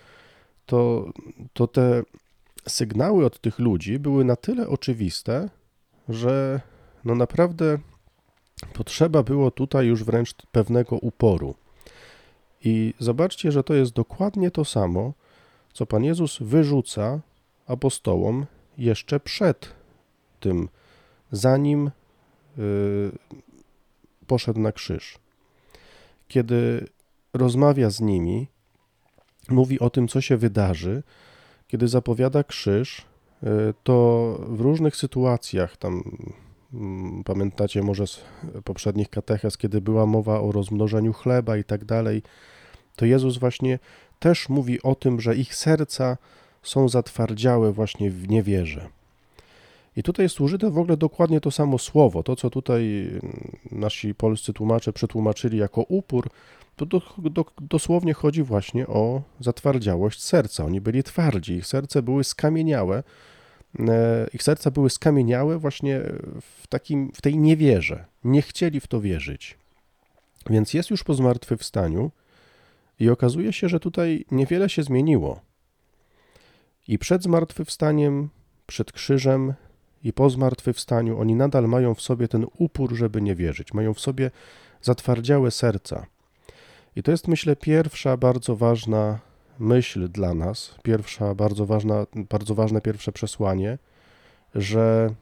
to, 0.67 1.13
to 1.53 1.67
te 1.67 2.03
sygnały 2.69 3.25
od 3.27 3.41
tych 3.41 3.59
ludzi 3.59 3.99
były 3.99 4.25
na 4.25 4.37
tyle 4.37 4.69
oczywiste, 4.69 5.49
że 6.09 6.61
no 7.05 7.15
naprawdę 7.15 7.79
potrzeba 8.73 9.23
było 9.23 9.51
tutaj 9.51 9.87
już 9.87 10.05
wręcz 10.05 10.35
pewnego 10.53 10.97
uporu. 10.97 11.55
I 12.65 12.95
zobaczcie, 12.99 13.53
że 13.53 13.65
to 13.65 13.75
jest 13.75 13.93
dokładnie 13.93 14.51
to 14.51 14.65
samo, 14.65 15.13
co 15.73 15.87
Pan 15.87 16.05
Jezus 16.05 16.39
wyrzuca 16.41 17.21
apostołom 17.67 18.47
jeszcze 18.79 19.21
przed 19.21 19.75
tym, 20.41 20.69
zanim 21.33 21.91
yy, 22.57 23.13
poszedł 24.27 24.61
na 24.61 24.73
krzyż. 24.73 25.19
Kiedy 26.29 26.87
rozmawia 27.35 27.91
z 27.91 28.01
nimi, 28.01 28.47
mówi 29.49 29.81
o 29.81 29.91
tym, 29.91 30.09
co 30.09 30.21
się 30.21 30.37
wydarzy, 30.37 31.03
kiedy 31.69 31.89
zapowiada 31.89 32.45
krzyż, 32.45 33.05
yy, 33.43 33.75
to 33.85 34.37
w 34.49 34.61
różnych 34.61 34.97
sytuacjach, 34.97 35.77
tam 35.77 36.03
pamiętacie 37.25 37.83
może 37.83 38.07
z 38.07 38.21
poprzednich 38.65 39.11
katechez, 39.11 39.57
kiedy 39.57 39.81
była 39.81 40.07
mowa 40.07 40.41
o 40.41 40.53
rozmnożeniu 40.53 41.13
chleba 41.13 41.57
i 41.57 41.65
tak 41.65 41.85
dalej, 41.85 42.23
to 42.97 43.07
Jezus 43.07 43.39
właśnie 43.39 43.79
też 44.19 44.49
mówi 44.49 44.83
o 44.83 44.95
tym, 44.95 45.21
że 45.21 45.37
ich 45.37 45.55
serca 45.55 46.17
są 46.63 46.89
zatwardziałe 46.89 47.73
właśnie 47.73 48.11
w 48.11 48.29
niewierze. 48.29 48.89
I 49.97 50.03
tutaj 50.03 50.25
jest 50.25 50.41
użyte 50.41 50.71
w 50.71 50.79
ogóle 50.79 50.97
dokładnie 50.97 51.41
to 51.41 51.51
samo 51.51 51.79
słowo. 51.79 52.23
To, 52.23 52.37
co 52.37 52.51
tutaj 52.51 53.11
nasi 53.73 54.15
polscy 54.15 54.53
tłumacze 54.53 54.93
przetłumaczyli 54.93 55.59
jako 55.59 55.83
upór, 55.83 56.31
to 56.77 56.87
do, 56.87 57.03
do, 57.19 57.45
dosłownie 57.61 58.15
chodzi 58.15 58.43
właśnie 58.43 58.87
o 58.87 59.23
zatwardziałość 59.41 60.23
serca. 60.23 60.65
Oni 60.65 60.81
byli 60.81 61.03
twardzi, 61.03 61.53
ich 61.53 61.67
serce 61.67 62.03
były 62.03 62.25
skamieniałe, 62.25 63.03
ich 64.33 64.43
serca 64.43 64.71
były 64.71 64.91
skamieniałe 64.91 65.59
właśnie 65.59 66.01
w, 66.41 66.67
takim, 66.67 67.13
w 67.15 67.21
tej 67.21 67.39
niewierze. 67.39 68.05
Nie 68.25 68.43
chcieli 68.43 68.81
w 68.81 68.87
to 68.87 69.01
wierzyć. 69.01 69.59
Więc 70.51 70.75
jest 70.75 70.91
już 70.91 71.05
po 71.05 71.15
zmartwychwstaniu 71.15 72.11
i 73.01 73.11
okazuje 73.11 73.53
się, 73.53 73.69
że 73.69 73.81
tutaj 73.81 74.25
niewiele 74.31 74.69
się 74.69 74.83
zmieniło. 74.83 75.41
I 76.89 76.99
przed 76.99 77.23
zmartwychwstaniem, 77.23 78.29
przed 78.67 78.93
krzyżem 78.93 79.55
i 80.05 80.13
po 80.13 80.31
zmartwychwstaniu 80.31 81.21
oni 81.21 81.35
nadal 81.35 81.69
mają 81.69 81.95
w 81.95 82.01
sobie 82.01 82.29
ten 82.29 82.47
upór, 82.59 82.95
żeby 82.95 83.23
nie 83.23 83.35
wierzyć. 83.35 83.75
Mają 83.75 83.95
w 83.95 84.01
sobie 84.01 84.31
zatwardziałe 84.83 85.51
serca. 85.51 86.07
I 86.97 87.03
to 87.03 87.11
jest, 87.11 87.29
myślę, 87.29 87.57
pierwsza 87.57 88.17
bardzo 88.17 88.57
ważna 88.57 89.19
myśl 89.59 90.09
dla 90.09 90.35
nas, 90.35 90.75
pierwsza 90.83 91.35
bardzo, 91.35 91.67
ważna, 91.67 92.07
bardzo 92.15 92.55
ważne 92.55 92.81
pierwsze 92.81 93.13
przesłanie, 93.13 93.79
że 94.55 95.15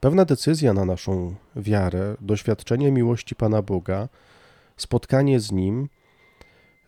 pewna 0.00 0.24
decyzja 0.24 0.72
na 0.72 0.84
naszą 0.84 1.34
wiarę, 1.56 2.16
doświadczenie 2.20 2.92
miłości 2.92 3.34
Pana 3.34 3.62
Boga, 3.62 4.08
spotkanie 4.76 5.40
z 5.40 5.52
Nim 5.52 5.88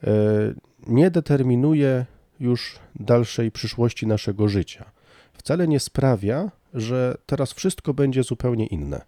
e, 0.05 0.11
nie 0.87 1.11
determinuje 1.11 2.07
już 2.41 2.79
dalszej 3.01 3.51
przyszłości 3.51 4.07
naszego 4.07 4.49
życia. 4.49 4.91
Wcale 5.33 5.69
nie 5.69 5.81
sprawia, 5.81 6.51
że 6.75 7.17
teraz 7.27 7.53
wszystko 7.53 7.95
będzie 7.95 8.23
zupełnie 8.23 8.67
inne. 8.67 9.01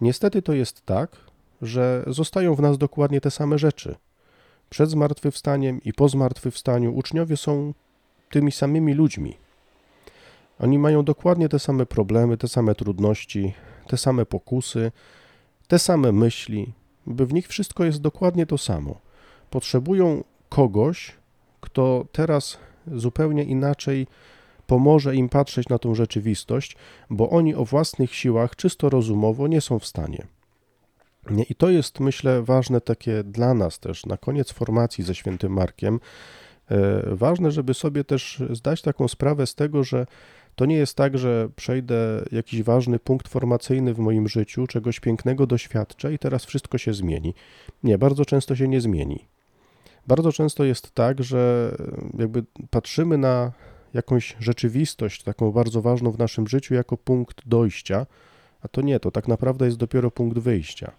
Niestety 0.00 0.42
to 0.42 0.52
jest 0.52 0.86
tak, 0.86 1.16
że 1.62 2.04
zostają 2.06 2.54
w 2.54 2.60
nas 2.60 2.78
dokładnie 2.78 3.20
te 3.20 3.30
same 3.30 3.58
rzeczy. 3.58 3.94
Przed 4.74 4.90
zmartwychwstaniem 4.90 5.80
i 5.84 5.92
po 5.92 6.08
zmartwychwstaniu 6.08 6.96
uczniowie 6.96 7.36
są 7.36 7.74
tymi 8.30 8.52
samymi 8.52 8.94
ludźmi. 8.94 9.36
Oni 10.58 10.78
mają 10.78 11.04
dokładnie 11.04 11.48
te 11.48 11.58
same 11.58 11.86
problemy, 11.86 12.36
te 12.36 12.48
same 12.48 12.74
trudności, 12.74 13.54
te 13.86 13.96
same 13.96 14.26
pokusy, 14.26 14.92
te 15.68 15.78
same 15.78 16.12
myśli, 16.12 16.72
by 17.06 17.26
w 17.26 17.34
nich 17.34 17.48
wszystko 17.48 17.84
jest 17.84 18.00
dokładnie 18.00 18.46
to 18.46 18.58
samo. 18.58 19.00
Potrzebują 19.50 20.24
kogoś, 20.48 21.12
kto 21.60 22.06
teraz 22.12 22.58
zupełnie 22.86 23.44
inaczej 23.44 24.06
pomoże 24.66 25.16
im 25.16 25.28
patrzeć 25.28 25.68
na 25.68 25.78
tą 25.78 25.94
rzeczywistość, 25.94 26.76
bo 27.10 27.30
oni 27.30 27.54
o 27.54 27.64
własnych 27.64 28.14
siłach 28.14 28.56
czysto 28.56 28.90
rozumowo 28.90 29.46
nie 29.46 29.60
są 29.60 29.78
w 29.78 29.86
stanie. 29.86 30.26
I 31.48 31.54
to 31.54 31.70
jest, 31.70 32.00
myślę, 32.00 32.42
ważne 32.42 32.80
takie 32.80 33.24
dla 33.24 33.54
nas 33.54 33.78
też, 33.78 34.06
na 34.06 34.16
koniec 34.16 34.52
formacji 34.52 35.04
ze 35.04 35.14
świętym 35.14 35.52
Markiem. 35.52 36.00
E, 36.70 37.02
ważne, 37.16 37.50
żeby 37.50 37.74
sobie 37.74 38.04
też 38.04 38.42
zdać 38.50 38.82
taką 38.82 39.08
sprawę 39.08 39.46
z 39.46 39.54
tego, 39.54 39.84
że 39.84 40.06
to 40.54 40.66
nie 40.66 40.76
jest 40.76 40.96
tak, 40.96 41.18
że 41.18 41.48
przejdę 41.56 42.24
jakiś 42.32 42.62
ważny 42.62 42.98
punkt 42.98 43.28
formacyjny 43.28 43.94
w 43.94 43.98
moim 43.98 44.28
życiu, 44.28 44.66
czegoś 44.66 45.00
pięknego 45.00 45.46
doświadczę 45.46 46.14
i 46.14 46.18
teraz 46.18 46.44
wszystko 46.44 46.78
się 46.78 46.94
zmieni. 46.94 47.34
Nie, 47.82 47.98
bardzo 47.98 48.24
często 48.24 48.56
się 48.56 48.68
nie 48.68 48.80
zmieni. 48.80 49.26
Bardzo 50.06 50.32
często 50.32 50.64
jest 50.64 50.94
tak, 50.94 51.22
że 51.22 51.74
jakby 52.18 52.44
patrzymy 52.70 53.18
na 53.18 53.52
jakąś 53.94 54.36
rzeczywistość, 54.40 55.22
taką 55.22 55.52
bardzo 55.52 55.82
ważną 55.82 56.10
w 56.10 56.18
naszym 56.18 56.48
życiu, 56.48 56.74
jako 56.74 56.96
punkt 56.96 57.48
dojścia, 57.48 58.06
a 58.62 58.68
to 58.68 58.80
nie, 58.80 59.00
to 59.00 59.10
tak 59.10 59.28
naprawdę 59.28 59.66
jest 59.66 59.76
dopiero 59.76 60.10
punkt 60.10 60.38
wyjścia. 60.38 60.92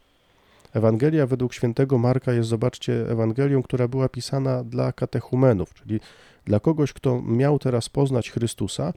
Ewangelia 0.76 1.28
według 1.28 1.54
świętego 1.54 1.98
Marka 1.98 2.34
jest, 2.34 2.50
zobaczcie, 2.50 3.12
Ewangelią, 3.12 3.64
która 3.64 3.88
była 3.88 4.10
pisana 4.10 4.64
dla 4.64 4.92
katechumenów, 4.92 5.74
czyli 5.74 6.00
dla 6.46 6.60
kogoś, 6.60 6.94
kto 6.94 7.22
miał 7.22 7.60
teraz 7.60 7.90
poznać 7.90 8.32
Chrystusa 8.32 8.94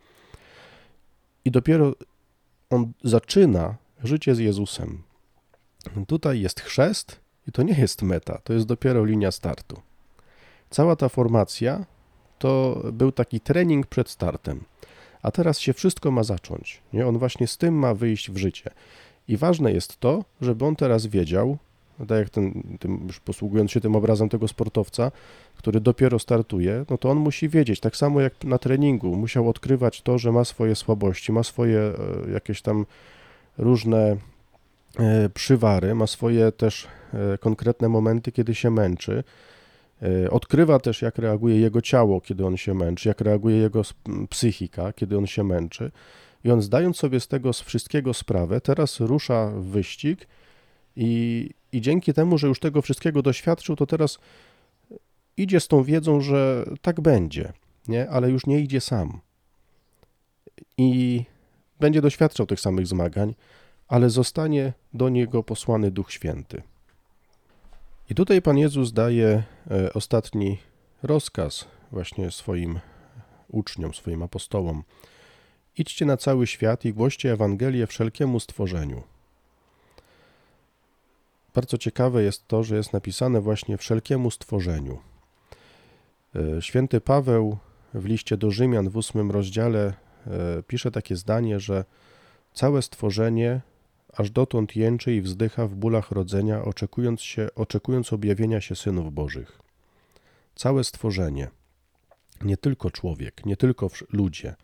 i 1.45 1.51
dopiero 1.51 1.93
on 2.71 2.93
zaczyna 3.05 3.75
życie 4.05 4.35
z 4.35 4.39
Jezusem. 4.39 5.03
Tutaj 6.07 6.41
jest 6.41 6.61
chrzest 6.61 7.21
i 7.49 7.53
to 7.53 7.63
nie 7.63 7.75
jest 7.75 8.03
meta, 8.03 8.39
to 8.45 8.53
jest 8.53 8.67
dopiero 8.67 9.05
linia 9.05 9.33
startu. 9.33 9.81
Cała 10.71 10.97
ta 10.97 11.09
formacja 11.09 11.85
to 12.39 12.83
był 12.93 13.13
taki 13.13 13.41
trening 13.41 13.87
przed 13.87 14.11
startem. 14.11 14.65
A 15.23 15.31
teraz 15.31 15.59
się 15.59 15.73
wszystko 15.73 16.11
ma 16.11 16.23
zacząć. 16.23 16.83
Nie? 16.93 17.07
On 17.07 17.19
właśnie 17.19 17.47
z 17.47 17.57
tym 17.57 17.75
ma 17.75 17.95
wyjść 17.95 18.31
w 18.31 18.37
życie. 18.37 18.71
I 19.29 19.37
ważne 19.37 19.73
jest 19.73 20.01
to, 20.01 20.25
żeby 20.41 20.65
on 20.65 20.77
teraz 20.77 21.07
wiedział, 21.07 21.59
tak 22.07 22.19
jak 22.19 22.31
ten, 22.31 22.63
tym, 22.81 23.05
już 23.07 23.21
posługując 23.21 23.71
się 23.71 23.81
tym 23.81 23.97
obrazem 23.97 24.29
tego 24.29 24.49
sportowca, 24.49 25.13
który 25.57 25.81
dopiero 25.81 26.19
startuje, 26.19 26.85
no 26.91 26.99
to 26.99 27.11
on 27.11 27.19
musi 27.19 27.49
wiedzieć, 27.49 27.81
tak 27.81 27.97
samo 27.97 28.21
jak 28.21 28.45
na 28.45 28.59
treningu, 28.59 29.17
musiał 29.17 29.49
odkrywać 29.49 30.03
to, 30.03 30.19
że 30.19 30.33
ma 30.33 30.45
swoje 30.45 30.75
słabości, 30.75 31.33
ma 31.33 31.43
swoje 31.43 31.79
e, 31.79 32.31
jakieś 32.33 32.63
tam 32.63 32.87
różne 33.59 34.17
e, 34.99 35.29
przywary, 35.29 35.95
ma 35.95 36.07
swoje 36.07 36.53
też 36.53 36.89
e, 37.15 37.39
konkretne 37.39 37.89
momenty, 37.89 38.33
kiedy 38.33 38.55
się 38.55 38.71
męczy. 38.71 39.25
Odkrywa 40.31 40.79
też, 40.79 41.03
jak 41.03 41.19
reaguje 41.19 41.61
jego 41.61 41.83
ciało, 41.83 42.21
kiedy 42.21 42.47
on 42.47 42.57
się 42.57 42.75
męczy, 42.75 43.09
jak 43.09 43.21
reaguje 43.21 43.57
jego 43.57 43.83
psychika, 44.31 44.93
kiedy 44.93 45.19
on 45.19 45.27
się 45.27 45.45
męczy. 45.45 45.91
I 46.45 46.51
on, 46.51 46.63
zdając 46.63 46.97
sobie 46.97 47.21
z 47.21 47.29
tego 47.29 47.53
z 47.53 47.61
wszystkiego 47.61 48.15
sprawę, 48.15 48.61
teraz 48.61 49.01
rusza 49.01 49.51
w 49.51 49.65
wyścig 49.65 50.27
i, 50.97 51.51
i 51.73 51.81
dzięki 51.81 52.15
temu, 52.15 52.39
że 52.39 52.47
już 52.47 52.61
tego 52.61 52.83
wszystkiego 52.83 53.23
doświadczył, 53.23 53.77
to 53.77 53.87
teraz 53.87 54.19
idzie 55.37 55.61
z 55.61 55.69
tą 55.69 55.83
wiedzą, 55.83 56.21
że 56.21 56.65
tak 56.83 57.01
będzie, 57.01 57.53
nie? 57.89 58.11
ale 58.11 58.31
już 58.31 58.47
nie 58.47 58.61
idzie 58.61 58.81
sam. 58.81 59.21
I 60.79 61.25
będzie 61.81 62.01
doświadczał 62.01 62.47
tych 62.47 62.61
samych 62.61 62.87
zmagań, 62.87 63.35
ale 63.89 64.11
zostanie 64.11 64.73
do 64.95 65.09
niego 65.09 65.43
posłany 65.43 65.91
Duch 65.91 66.13
Święty. 66.13 66.63
I 68.11 68.15
tutaj 68.15 68.43
Pan 68.43 68.59
Jezus 68.59 68.93
daje 68.93 69.43
e, 69.71 69.93
ostatni 69.93 70.59
rozkaz 71.03 71.65
właśnie 71.93 72.31
swoim 72.31 72.81
uczniom, 73.49 73.95
swoim 73.95 74.23
apostołom. 74.23 74.83
Idźcie 75.77 76.07
na 76.07 76.17
cały 76.17 76.47
świat 76.47 76.85
i 76.85 76.93
głoście 76.93 77.33
Ewangelię 77.33 77.87
wszelkiemu 77.87 78.41
stworzeniu. 78.41 79.03
Bardzo 81.59 81.79
ciekawe 81.79 82.23
jest 82.23 82.49
to, 82.49 82.63
że 82.63 82.77
jest 82.77 82.93
napisane 82.93 83.41
właśnie 83.41 83.77
wszelkiemu 83.77 84.31
stworzeniu. 84.31 84.99
E, 86.37 86.63
święty 86.63 87.01
Paweł 87.01 87.59
w 87.95 88.05
liście 88.05 88.37
do 88.37 88.51
Rzymian 88.51 88.89
w 88.89 88.97
ósmym 88.97 89.31
rozdziale 89.31 89.95
e, 90.27 90.63
pisze 90.63 90.91
takie 90.91 91.17
zdanie, 91.17 91.61
że 91.61 91.85
całe 92.55 92.83
stworzenie 92.83 93.61
aż 94.13 94.31
dotąd 94.31 94.77
jęczy 94.77 95.15
i 95.15 95.21
wzdycha 95.21 95.67
w 95.67 95.75
bólach 95.75 96.11
rodzenia, 96.11 96.65
oczekując, 96.65 97.21
się, 97.21 97.49
oczekując 97.55 98.13
objawienia 98.13 98.61
się 98.61 98.77
synów 98.77 99.13
Bożych. 99.15 99.61
Całe 100.55 100.85
stworzenie, 100.85 101.49
nie 102.45 102.57
tylko 102.57 102.91
człowiek, 102.91 103.47
nie 103.47 103.57
tylko 103.57 103.91
ludzie, 104.13 104.55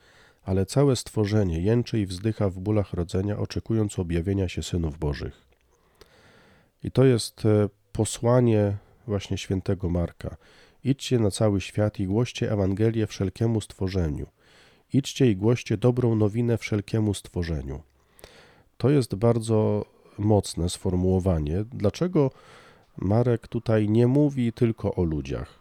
ale 0.45 0.67
całe 0.67 0.97
stworzenie 0.97 1.61
jęczy 1.61 2.01
i 2.01 2.07
wzdycha 2.07 2.51
w 2.51 2.59
bólach 2.59 2.93
rodzenia, 2.93 3.39
oczekując 3.39 3.99
objawienia 3.99 4.49
się 4.49 4.63
synów 4.63 4.99
Bożych. 4.99 5.54
I 6.85 6.91
to 6.91 7.05
jest 7.05 7.47
e, 7.47 7.69
posłanie 7.93 8.77
właśnie 9.07 9.39
świętego 9.39 9.91
Marka. 9.91 10.37
Idźcie 10.85 11.19
na 11.19 11.31
cały 11.31 11.61
świat 11.61 12.01
i 12.01 12.07
głoście 12.07 12.53
Ewangelię 12.53 13.07
wszelkiemu 13.07 13.61
stworzeniu. 13.61 14.27
Idźcie 14.93 15.31
i 15.31 15.37
głoście 15.37 15.77
dobrą 15.77 16.15
nowinę 16.15 16.59
wszelkiemu 16.59 17.15
stworzeniu. 17.15 17.83
To 18.79 18.91
jest 18.91 19.15
bardzo 19.15 19.85
mocne 20.19 20.69
sformułowanie. 20.71 21.65
Dlaczego 21.73 22.31
Marek 22.97 23.49
tutaj 23.49 23.89
nie 23.89 24.07
mówi 24.07 24.53
tylko 24.53 24.95
o 24.95 25.05
ludziach? 25.05 25.59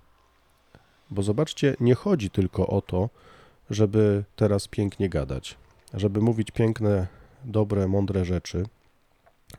Bo 1.11 1.23
zobaczcie, 1.23 1.75
nie 1.79 1.95
chodzi 1.95 2.29
tylko 2.29 2.67
o 2.67 2.81
to, 2.81 3.09
żeby 3.69 4.23
teraz 4.35 4.67
pięknie 4.67 5.09
gadać, 5.09 5.57
żeby 5.93 6.21
mówić 6.21 6.51
piękne, 6.51 7.07
dobre, 7.45 7.87
mądre 7.87 8.25
rzeczy, 8.25 8.65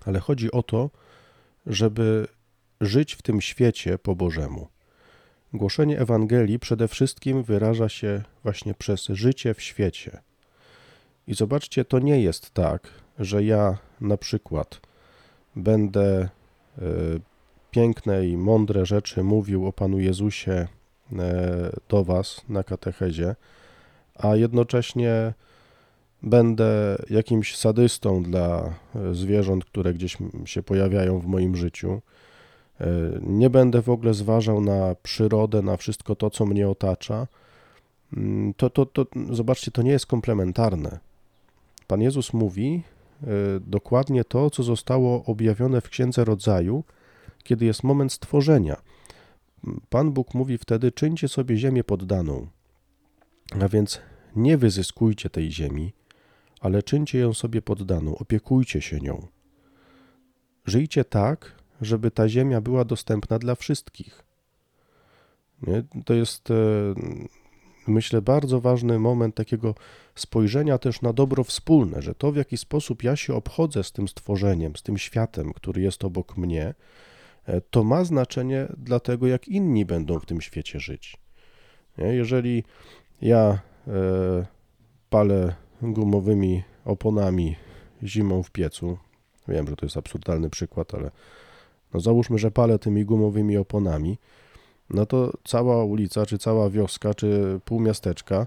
ale 0.06 0.20
chodzi 0.20 0.52
o 0.52 0.62
to, 0.62 0.90
żeby 1.66 2.28
żyć 2.80 3.14
w 3.14 3.22
tym 3.22 3.40
świecie 3.40 3.98
po 3.98 4.16
Bożemu. 4.16 4.68
Głoszenie 5.52 5.98
Ewangelii 6.00 6.58
przede 6.58 6.88
wszystkim 6.88 7.42
wyraża 7.42 7.88
się 7.88 8.22
właśnie 8.42 8.74
przez 8.74 9.04
życie 9.06 9.54
w 9.54 9.62
świecie. 9.62 10.22
I 11.26 11.34
zobaczcie, 11.34 11.84
to 11.84 11.98
nie 11.98 12.22
jest 12.22 12.50
tak, 12.50 12.88
że 13.18 13.44
ja 13.44 13.78
na 14.00 14.16
przykład 14.16 14.80
będę 15.56 16.28
y, 16.78 17.20
piękne 17.70 18.26
i 18.26 18.36
mądre 18.36 18.86
rzeczy 18.86 19.22
mówił 19.22 19.66
o 19.66 19.72
Panu 19.72 20.00
Jezusie 20.00 20.52
e, 20.52 20.68
do 21.88 22.04
Was 22.04 22.40
na 22.48 22.62
katechezie, 22.62 23.34
a 24.14 24.36
jednocześnie 24.36 25.34
będę 26.24 26.98
jakimś 27.10 27.56
sadystą 27.56 28.22
dla 28.22 28.74
e, 28.94 29.14
zwierząt, 29.14 29.64
które 29.64 29.94
gdzieś 29.94 30.16
się 30.44 30.62
pojawiają 30.62 31.18
w 31.18 31.26
moim 31.26 31.56
życiu. 31.56 32.00
E, 32.80 32.86
nie 33.22 33.50
będę 33.50 33.82
w 33.82 33.88
ogóle 33.88 34.14
zważał 34.14 34.60
na 34.60 34.94
przyrodę, 35.02 35.62
na 35.62 35.76
wszystko 35.76 36.14
to, 36.14 36.30
co 36.30 36.46
mnie 36.46 36.68
otacza. 36.68 37.26
Mm, 38.16 38.54
to, 38.54 38.70
to, 38.70 38.86
to 38.86 39.06
zobaczcie, 39.30 39.70
to 39.70 39.82
nie 39.82 39.90
jest 39.90 40.06
komplementarne. 40.06 40.98
Pan 41.86 42.00
Jezus 42.00 42.32
mówi 42.32 42.82
e, 43.22 43.26
dokładnie 43.66 44.24
to, 44.24 44.50
co 44.50 44.62
zostało 44.62 45.24
objawione 45.24 45.80
w 45.80 45.88
Księdze 45.88 46.24
Rodzaju, 46.24 46.84
kiedy 47.42 47.64
jest 47.64 47.84
moment 47.84 48.12
stworzenia. 48.12 48.76
Pan 49.90 50.12
Bóg 50.12 50.34
mówi 50.34 50.58
wtedy: 50.58 50.92
czyńcie 50.92 51.28
sobie 51.28 51.56
ziemię 51.56 51.84
poddaną. 51.84 52.46
A 53.60 53.68
więc 53.68 54.00
nie 54.36 54.58
wyzyskujcie 54.58 55.30
tej 55.30 55.52
ziemi, 55.52 55.92
ale 56.64 56.82
czyńcie 56.82 57.18
ją 57.18 57.34
sobie 57.34 57.62
poddaną, 57.62 58.18
opiekujcie 58.18 58.80
się 58.80 58.98
nią. 58.98 59.26
Żyjcie 60.66 61.04
tak, 61.04 61.52
żeby 61.80 62.10
ta 62.10 62.28
ziemia 62.28 62.60
była 62.60 62.84
dostępna 62.84 63.38
dla 63.38 63.54
wszystkich. 63.54 64.24
Nie? 65.62 65.82
To 66.04 66.14
jest, 66.14 66.50
e, 66.50 66.54
myślę, 67.86 68.22
bardzo 68.22 68.60
ważny 68.60 68.98
moment 68.98 69.34
takiego 69.34 69.74
spojrzenia 70.14 70.78
też 70.78 71.02
na 71.02 71.12
dobro 71.12 71.44
wspólne, 71.44 72.02
że 72.02 72.14
to, 72.14 72.32
w 72.32 72.36
jaki 72.36 72.56
sposób 72.56 73.02
ja 73.02 73.16
się 73.16 73.34
obchodzę 73.34 73.84
z 73.84 73.92
tym 73.92 74.08
stworzeniem, 74.08 74.76
z 74.76 74.82
tym 74.82 74.98
światem, 74.98 75.52
który 75.52 75.82
jest 75.82 76.04
obok 76.04 76.36
mnie, 76.36 76.74
e, 77.46 77.60
to 77.60 77.84
ma 77.84 78.04
znaczenie 78.04 78.66
dla 78.78 79.00
tego, 79.00 79.26
jak 79.26 79.48
inni 79.48 79.84
będą 79.86 80.18
w 80.18 80.26
tym 80.26 80.40
świecie 80.40 80.80
żyć. 80.80 81.16
Nie? 81.98 82.06
Jeżeli 82.06 82.64
ja 83.22 83.58
e, 83.88 84.46
palę 85.10 85.63
gumowymi 85.82 86.62
oponami 86.84 87.56
zimą 88.02 88.42
w 88.42 88.50
piecu. 88.50 88.98
Wiem, 89.48 89.68
że 89.68 89.76
to 89.76 89.86
jest 89.86 89.96
absurdalny 89.96 90.50
przykład, 90.50 90.94
ale 90.94 91.10
no 91.94 92.00
załóżmy, 92.00 92.38
że 92.38 92.50
palę 92.50 92.78
tymi 92.78 93.04
gumowymi 93.04 93.56
oponami, 93.56 94.18
no 94.90 95.06
to 95.06 95.32
cała 95.44 95.84
ulica, 95.84 96.26
czy 96.26 96.38
cała 96.38 96.70
wioska, 96.70 97.14
czy 97.14 97.60
pół 97.64 97.80
miasteczka 97.80 98.46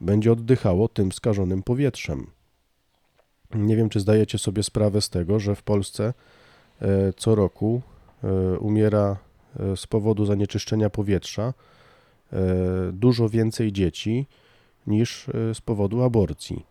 będzie 0.00 0.32
oddychało 0.32 0.88
tym 0.88 1.12
skażonym 1.12 1.62
powietrzem. 1.62 2.26
Nie 3.54 3.76
wiem, 3.76 3.88
czy 3.88 4.00
zdajecie 4.00 4.38
sobie 4.38 4.62
sprawę 4.62 5.00
z 5.00 5.10
tego, 5.10 5.40
że 5.40 5.54
w 5.54 5.62
Polsce 5.62 6.14
e, 6.82 7.12
co 7.12 7.34
roku 7.34 7.82
e, 8.24 8.58
umiera 8.58 9.16
e, 9.60 9.76
z 9.76 9.86
powodu 9.86 10.26
zanieczyszczenia 10.26 10.90
powietrza 10.90 11.54
dużo 12.92 13.28
więcej 13.28 13.72
dzieci 13.72 14.26
niż 14.88 15.26
z 15.54 15.60
powodu 15.60 16.02
aborcji. 16.02 16.66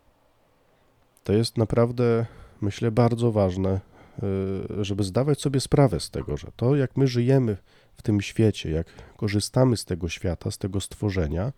To 1.28 1.34
jest 1.34 1.58
naprawdę, 1.58 2.26
myślę, 2.62 2.92
bardzo 2.92 3.32
ważne, 3.32 3.80
y, 4.80 4.86
żeby 4.86 5.04
zdawać 5.04 5.42
sobie 5.42 5.60
sprawę 5.60 6.00
z 6.00 6.10
tego, 6.10 6.38
że 6.38 6.48
to, 6.56 6.76
jak 6.76 6.98
my 6.98 7.08
żyjemy 7.08 7.58
w 7.98 8.02
tym 8.02 8.22
świecie, 8.22 8.72
jak 8.72 8.88
korzystamy 9.18 9.78
z 9.78 9.86
tego 9.86 10.10
świata, 10.10 10.52
z 10.52 10.58
tego 10.58 10.82
stworzenia, 10.82 11.54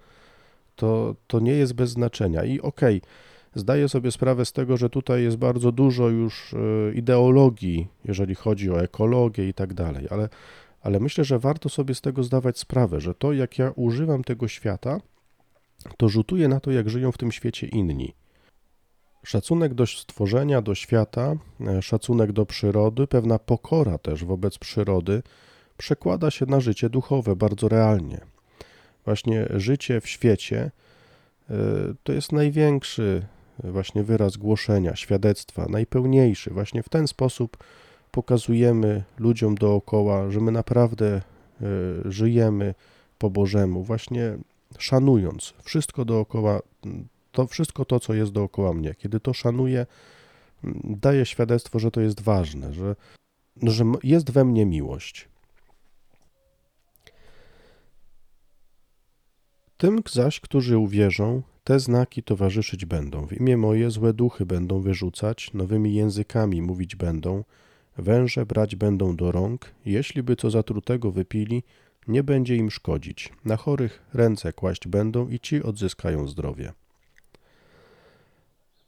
to, 0.75 1.15
to 1.27 1.39
nie 1.39 1.51
jest 1.51 1.73
bez 1.73 1.89
znaczenia. 1.89 2.43
I 2.43 2.61
okej, 2.61 2.97
okay, 2.97 3.09
zdaję 3.55 3.89
sobie 3.89 4.11
sprawę 4.11 4.45
z 4.45 4.53
tego, 4.53 4.77
że 4.77 4.89
tutaj 4.89 5.23
jest 5.23 5.37
bardzo 5.37 5.71
dużo 5.71 6.09
już 6.09 6.53
y, 6.53 6.93
ideologii, 6.95 7.87
jeżeli 8.05 8.35
chodzi 8.35 8.71
o 8.71 8.81
ekologię 8.81 9.49
i 9.49 9.53
tak 9.53 9.73
dalej, 9.73 10.07
ale, 10.09 10.29
ale 10.81 10.99
myślę, 10.99 11.23
że 11.23 11.39
warto 11.39 11.69
sobie 11.69 11.95
z 11.95 12.01
tego 12.01 12.23
zdawać 12.23 12.59
sprawę, 12.59 13.01
że 13.01 13.15
to, 13.15 13.33
jak 13.33 13.59
ja 13.59 13.71
używam 13.75 14.23
tego 14.23 14.47
świata, 14.47 14.99
to 15.97 16.09
rzutuje 16.09 16.47
na 16.47 16.59
to, 16.59 16.71
jak 16.71 16.89
żyją 16.89 17.11
w 17.11 17.17
tym 17.17 17.31
świecie 17.31 17.67
inni. 17.67 18.13
Szacunek 19.23 19.73
do 19.73 19.87
stworzenia, 19.87 20.61
do 20.61 20.75
świata, 20.75 21.35
e, 21.67 21.81
szacunek 21.81 22.31
do 22.31 22.45
przyrody, 22.45 23.07
pewna 23.07 23.39
pokora 23.39 23.97
też 23.97 24.25
wobec 24.25 24.57
przyrody 24.57 25.23
przekłada 25.77 26.31
się 26.31 26.45
na 26.45 26.59
życie 26.59 26.89
duchowe 26.89 27.35
bardzo 27.35 27.67
realnie. 27.69 28.21
Właśnie 29.05 29.47
życie 29.49 30.01
w 30.01 30.07
świecie 30.07 30.71
e, 31.49 31.53
to 32.03 32.13
jest 32.13 32.31
największy 32.31 33.25
właśnie 33.63 34.03
wyraz 34.03 34.37
głoszenia, 34.37 34.95
świadectwa, 34.95 35.65
najpełniejszy. 35.69 36.49
Właśnie 36.49 36.83
w 36.83 36.89
ten 36.89 37.07
sposób 37.07 37.57
pokazujemy 38.11 39.03
ludziom 39.17 39.55
dookoła, 39.55 40.31
że 40.31 40.39
my 40.39 40.51
naprawdę 40.51 41.07
e, 41.15 41.21
żyjemy 42.05 42.73
po 43.17 43.29
Bożemu, 43.29 43.83
właśnie 43.83 44.37
szanując 44.77 45.53
wszystko 45.63 46.05
dookoła 46.05 46.59
to 47.31 47.47
wszystko 47.47 47.85
to, 47.85 47.99
co 47.99 48.13
jest 48.13 48.31
dookoła 48.31 48.73
mnie, 48.73 48.95
kiedy 48.95 49.19
to 49.19 49.33
szanuję, 49.33 49.85
daję 50.83 51.25
świadectwo, 51.25 51.79
że 51.79 51.91
to 51.91 52.01
jest 52.01 52.21
ważne, 52.21 52.73
że, 52.73 52.95
że 53.63 53.85
jest 54.03 54.31
we 54.31 54.45
mnie 54.45 54.65
miłość. 54.65 55.29
Tym 59.77 60.01
zaś, 60.11 60.39
którzy 60.39 60.77
uwierzą, 60.77 61.41
te 61.63 61.79
znaki 61.79 62.23
towarzyszyć 62.23 62.85
będą. 62.85 63.27
W 63.27 63.33
imię 63.33 63.57
moje 63.57 63.91
złe 63.91 64.13
duchy 64.13 64.45
będą 64.45 64.79
wyrzucać, 64.79 65.53
nowymi 65.53 65.93
językami 65.93 66.61
mówić 66.61 66.95
będą, 66.95 67.43
węże 67.97 68.45
brać 68.45 68.75
będą 68.75 69.15
do 69.15 69.31
rąk, 69.31 69.71
jeśli 69.85 70.23
by 70.23 70.35
co 70.35 70.49
zatrutego 70.49 71.11
wypili, 71.11 71.63
nie 72.09 72.23
będzie 72.23 72.55
im 72.55 72.71
szkodzić. 72.71 73.33
Na 73.45 73.57
chorych 73.57 74.01
ręce 74.13 74.53
kłaść 74.53 74.87
będą 74.87 75.27
i 75.27 75.39
ci 75.39 75.63
odzyskają 75.63 76.27
zdrowie. 76.27 76.73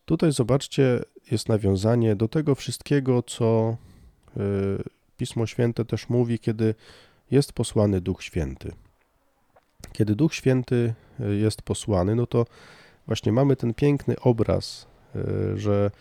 Tutaj 0.05 0.31
zobaczcie, 0.31 1.03
jest 1.31 1.49
nawiązanie 1.49 2.15
do 2.15 2.27
tego 2.27 2.55
wszystkiego, 2.55 3.23
co 3.23 3.77
y, 4.37 4.41
Pismo 5.17 5.45
Święte 5.45 5.85
też 5.85 6.09
mówi, 6.09 6.39
kiedy 6.39 6.75
jest 7.31 7.53
posłany 7.53 8.01
Duch 8.01 8.23
Święty. 8.23 8.71
Kiedy 9.91 10.15
Duch 10.15 10.33
Święty 10.35 10.93
y, 11.19 11.35
jest 11.35 11.61
posłany, 11.61 12.15
no 12.15 12.27
to 12.27 12.45
właśnie 13.07 13.31
mamy 13.31 13.55
ten 13.55 13.73
piękny 13.73 14.19
obraz, 14.19 14.87
y, 15.15 15.57
że 15.57 15.91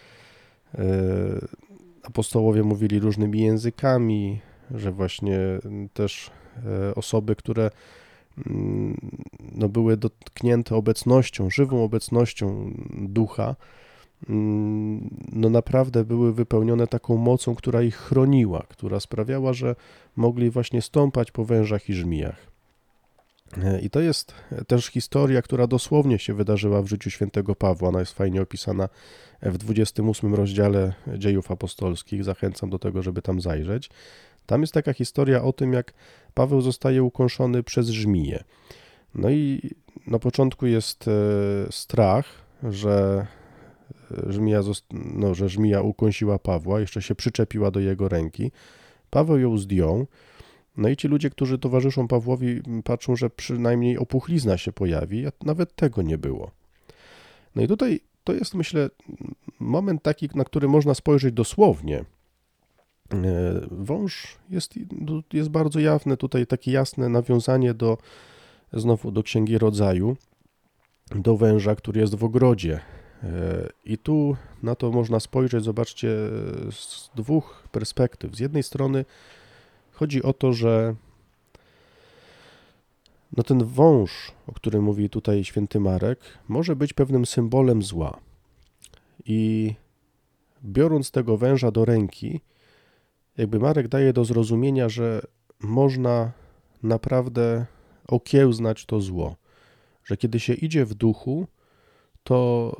apostołowie 2.02 2.62
mówili 2.62 3.00
różnymi 3.00 3.40
językami, 3.40 4.40
że 4.70 4.92
właśnie 4.92 5.38
też 5.94 6.30
osoby, 6.94 7.36
które 7.36 7.70
mm, 8.46 9.00
no, 9.54 9.68
były 9.68 9.96
dotknięte 9.96 10.76
obecnością, 10.76 11.50
żywą 11.50 11.84
obecnością 11.84 12.72
ducha, 12.90 13.56
mm, 14.28 15.10
no 15.32 15.50
naprawdę 15.50 16.04
były 16.04 16.32
wypełnione 16.32 16.86
taką 16.86 17.16
mocą, 17.16 17.54
która 17.54 17.82
ich 17.82 17.96
chroniła, 17.96 18.66
która 18.68 19.00
sprawiała, 19.00 19.52
że 19.52 19.76
mogli 20.16 20.50
właśnie 20.50 20.82
stąpać 20.82 21.30
po 21.30 21.44
wężach 21.44 21.88
i 21.88 21.94
żmijach. 21.94 22.50
I 23.82 23.90
to 23.90 24.00
jest 24.00 24.34
też 24.66 24.86
historia, 24.86 25.42
która 25.42 25.66
dosłownie 25.66 26.18
się 26.18 26.34
wydarzyła 26.34 26.82
w 26.82 26.86
życiu 26.86 27.10
świętego 27.10 27.54
Pawła. 27.54 27.88
Ona 27.88 28.00
jest 28.00 28.12
fajnie 28.12 28.42
opisana 28.42 28.88
w 29.42 29.58
28 29.58 30.34
rozdziale 30.34 30.92
dziejów 31.16 31.50
apostolskich. 31.50 32.24
Zachęcam 32.24 32.70
do 32.70 32.78
tego, 32.78 33.02
żeby 33.02 33.22
tam 33.22 33.40
zajrzeć. 33.40 33.90
Tam 34.50 34.60
jest 34.60 34.72
taka 34.72 34.92
historia 34.92 35.42
o 35.42 35.52
tym, 35.52 35.72
jak 35.72 35.92
Paweł 36.34 36.60
zostaje 36.60 37.02
ukąszony 37.02 37.62
przez 37.62 37.88
żmiję. 37.88 38.44
No 39.14 39.30
i 39.30 39.70
na 40.06 40.18
początku 40.18 40.66
jest 40.66 41.08
e, 41.08 41.12
strach, 41.70 42.26
że 42.62 43.26
żmija, 44.26 44.60
no, 44.92 45.34
że 45.34 45.48
żmija 45.48 45.80
ukąsiła 45.80 46.38
Pawła, 46.38 46.80
jeszcze 46.80 47.02
się 47.02 47.14
przyczepiła 47.14 47.70
do 47.70 47.80
jego 47.80 48.08
ręki. 48.08 48.52
Paweł 49.10 49.38
ją 49.38 49.58
zdjął. 49.58 50.06
No 50.76 50.88
i 50.88 50.96
ci 50.96 51.08
ludzie, 51.08 51.30
którzy 51.30 51.58
towarzyszą 51.58 52.08
Pawłowi, 52.08 52.62
patrzą, 52.84 53.16
że 53.16 53.30
przynajmniej 53.30 53.98
opuchlizna 53.98 54.58
się 54.58 54.72
pojawi, 54.72 55.26
a 55.26 55.32
nawet 55.44 55.74
tego 55.74 56.02
nie 56.02 56.18
było. 56.18 56.50
No 57.54 57.62
i 57.62 57.68
tutaj 57.68 58.00
to 58.24 58.32
jest, 58.32 58.54
myślę, 58.54 58.90
moment 59.60 60.02
taki, 60.02 60.28
na 60.34 60.44
który 60.44 60.68
można 60.68 60.94
spojrzeć 60.94 61.34
dosłownie. 61.34 62.04
E, 63.14 63.16
wąż 63.70 64.36
jest, 64.50 64.74
jest 65.32 65.48
bardzo 65.48 65.80
jawne, 65.80 66.16
tutaj 66.16 66.46
takie 66.46 66.72
jasne 66.72 67.08
nawiązanie 67.08 67.74
do 67.74 67.98
znowu 68.72 69.10
do 69.10 69.22
Księgi 69.22 69.58
Rodzaju, 69.58 70.16
do 71.14 71.36
węża, 71.36 71.74
który 71.74 72.00
jest 72.00 72.14
w 72.14 72.24
ogrodzie. 72.24 72.80
E, 73.22 73.68
I 73.84 73.98
tu 73.98 74.36
na 74.62 74.74
to 74.74 74.90
można 74.90 75.20
spojrzeć, 75.20 75.64
zobaczcie, 75.64 76.08
z 76.70 77.10
dwóch 77.14 77.68
perspektyw. 77.72 78.36
Z 78.36 78.38
jednej 78.38 78.62
strony 78.62 79.04
chodzi 79.92 80.22
o 80.22 80.32
to, 80.32 80.52
że 80.52 80.94
no 83.36 83.42
ten 83.42 83.64
wąż, 83.64 84.32
o 84.46 84.52
którym 84.52 84.82
mówi 84.82 85.10
tutaj 85.10 85.44
święty 85.44 85.80
Marek, 85.80 86.20
może 86.48 86.76
być 86.76 86.92
pewnym 86.92 87.26
symbolem 87.26 87.82
zła. 87.82 88.18
I 89.26 89.74
biorąc 90.64 91.10
tego 91.10 91.36
węża 91.36 91.70
do 91.70 91.84
ręki, 91.84 92.40
jakby 93.36 93.58
Marek 93.58 93.88
daje 93.88 94.12
do 94.12 94.24
zrozumienia, 94.24 94.88
że 94.88 95.22
można 95.60 96.32
naprawdę 96.82 97.66
okiełznać 98.08 98.86
to 98.86 99.00
zło. 99.00 99.36
Że 100.04 100.16
kiedy 100.16 100.40
się 100.40 100.54
idzie 100.54 100.84
w 100.84 100.94
duchu, 100.94 101.46
to 102.22 102.72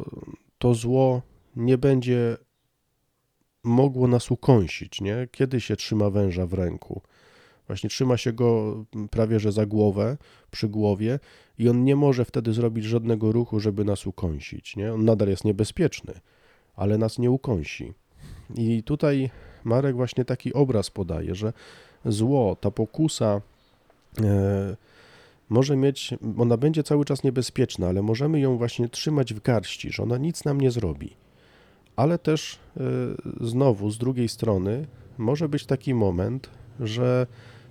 to 0.58 0.74
zło 0.74 1.22
nie 1.56 1.78
będzie 1.78 2.36
mogło 3.64 4.08
nas 4.08 4.30
ukąsić, 4.30 5.00
nie? 5.00 5.28
Kiedy 5.32 5.60
się 5.60 5.76
trzyma 5.76 6.10
węża 6.10 6.46
w 6.46 6.52
ręku? 6.52 7.02
Właśnie 7.66 7.90
trzyma 7.90 8.16
się 8.16 8.32
go 8.32 8.84
prawie 9.10 9.40
że 9.40 9.52
za 9.52 9.66
głowę, 9.66 10.16
przy 10.50 10.68
głowie 10.68 11.18
i 11.58 11.68
on 11.68 11.84
nie 11.84 11.96
może 11.96 12.24
wtedy 12.24 12.52
zrobić 12.52 12.84
żadnego 12.84 13.32
ruchu, 13.32 13.60
żeby 13.60 13.84
nas 13.84 14.06
ukąsić, 14.06 14.76
nie? 14.76 14.92
On 14.92 15.04
nadal 15.04 15.28
jest 15.28 15.44
niebezpieczny, 15.44 16.20
ale 16.74 16.98
nas 16.98 17.18
nie 17.18 17.30
ukąsi. 17.30 17.92
I 18.54 18.82
tutaj 18.82 19.30
Marek 19.64 19.96
właśnie 19.96 20.24
taki 20.24 20.52
obraz 20.52 20.90
podaje, 20.90 21.34
że 21.34 21.52
zło, 22.04 22.56
ta 22.60 22.70
pokusa 22.70 23.40
e, 24.20 24.76
może 25.48 25.76
mieć, 25.76 26.14
ona 26.38 26.56
będzie 26.56 26.82
cały 26.82 27.04
czas 27.04 27.24
niebezpieczna, 27.24 27.88
ale 27.88 28.02
możemy 28.02 28.40
ją 28.40 28.56
właśnie 28.56 28.88
trzymać 28.88 29.34
w 29.34 29.42
garści, 29.42 29.92
że 29.92 30.02
ona 30.02 30.18
nic 30.18 30.44
nam 30.44 30.60
nie 30.60 30.70
zrobi. 30.70 31.16
Ale 31.96 32.18
też 32.18 32.58
e, 32.76 32.80
znowu 33.40 33.90
z 33.90 33.98
drugiej 33.98 34.28
strony 34.28 34.86
może 35.18 35.48
być 35.48 35.66
taki 35.66 35.94
moment, 35.94 36.50
że 36.80 37.26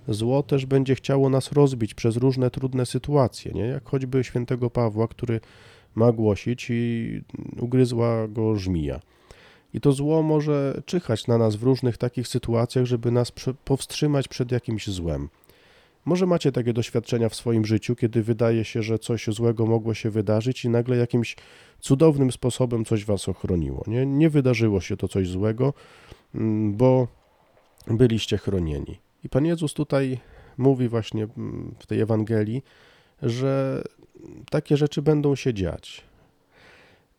zło 0.08 0.42
też 0.42 0.66
będzie 0.66 0.94
chciało 0.94 1.30
nas 1.30 1.52
rozbić 1.52 1.94
przez 1.94 2.16
różne 2.16 2.50
trudne 2.50 2.86
sytuacje, 2.86 3.52
nie? 3.52 3.66
jak 3.66 3.88
choćby 3.88 4.24
świętego 4.24 4.70
Pawła, 4.70 5.08
który 5.08 5.40
ma 5.94 6.12
głosić 6.12 6.66
i 6.70 7.22
ugryzła 7.60 8.28
go 8.28 8.56
żmija. 8.56 9.00
I 9.74 9.80
to 9.80 9.92
zło 9.92 10.22
może 10.22 10.82
czyhać 10.86 11.26
na 11.26 11.38
nas 11.38 11.56
w 11.56 11.62
różnych 11.62 11.98
takich 11.98 12.28
sytuacjach, 12.28 12.84
żeby 12.84 13.10
nas 13.10 13.32
powstrzymać 13.64 14.28
przed 14.28 14.52
jakimś 14.52 14.88
złem. 14.88 15.28
Może 16.04 16.26
macie 16.26 16.52
takie 16.52 16.72
doświadczenia 16.72 17.28
w 17.28 17.34
swoim 17.34 17.64
życiu, 17.64 17.96
kiedy 17.96 18.22
wydaje 18.22 18.64
się, 18.64 18.82
że 18.82 18.98
coś 18.98 19.26
złego 19.26 19.66
mogło 19.66 19.94
się 19.94 20.10
wydarzyć 20.10 20.64
i 20.64 20.68
nagle 20.68 20.96
jakimś 20.96 21.36
cudownym 21.80 22.32
sposobem 22.32 22.84
coś 22.84 23.04
was 23.04 23.28
ochroniło. 23.28 23.84
Nie, 23.86 24.06
nie 24.06 24.30
wydarzyło 24.30 24.80
się 24.80 24.96
to 24.96 25.08
coś 25.08 25.28
złego, 25.28 25.74
mm, 26.34 26.74
bo 26.76 27.08
byliście 27.86 28.38
chronieni. 28.38 28.98
I 29.24 29.28
Pan 29.28 29.46
Jezus 29.46 29.74
tutaj 29.74 30.18
mówi 30.58 30.88
właśnie 30.88 31.24
mm, 31.24 31.74
w 31.78 31.86
tej 31.86 32.00
Ewangelii, 32.00 32.62
że 33.22 33.82
takie 34.50 34.76
rzeczy 34.76 35.02
będą 35.02 35.34
się 35.34 35.54
dziać. 35.54 36.09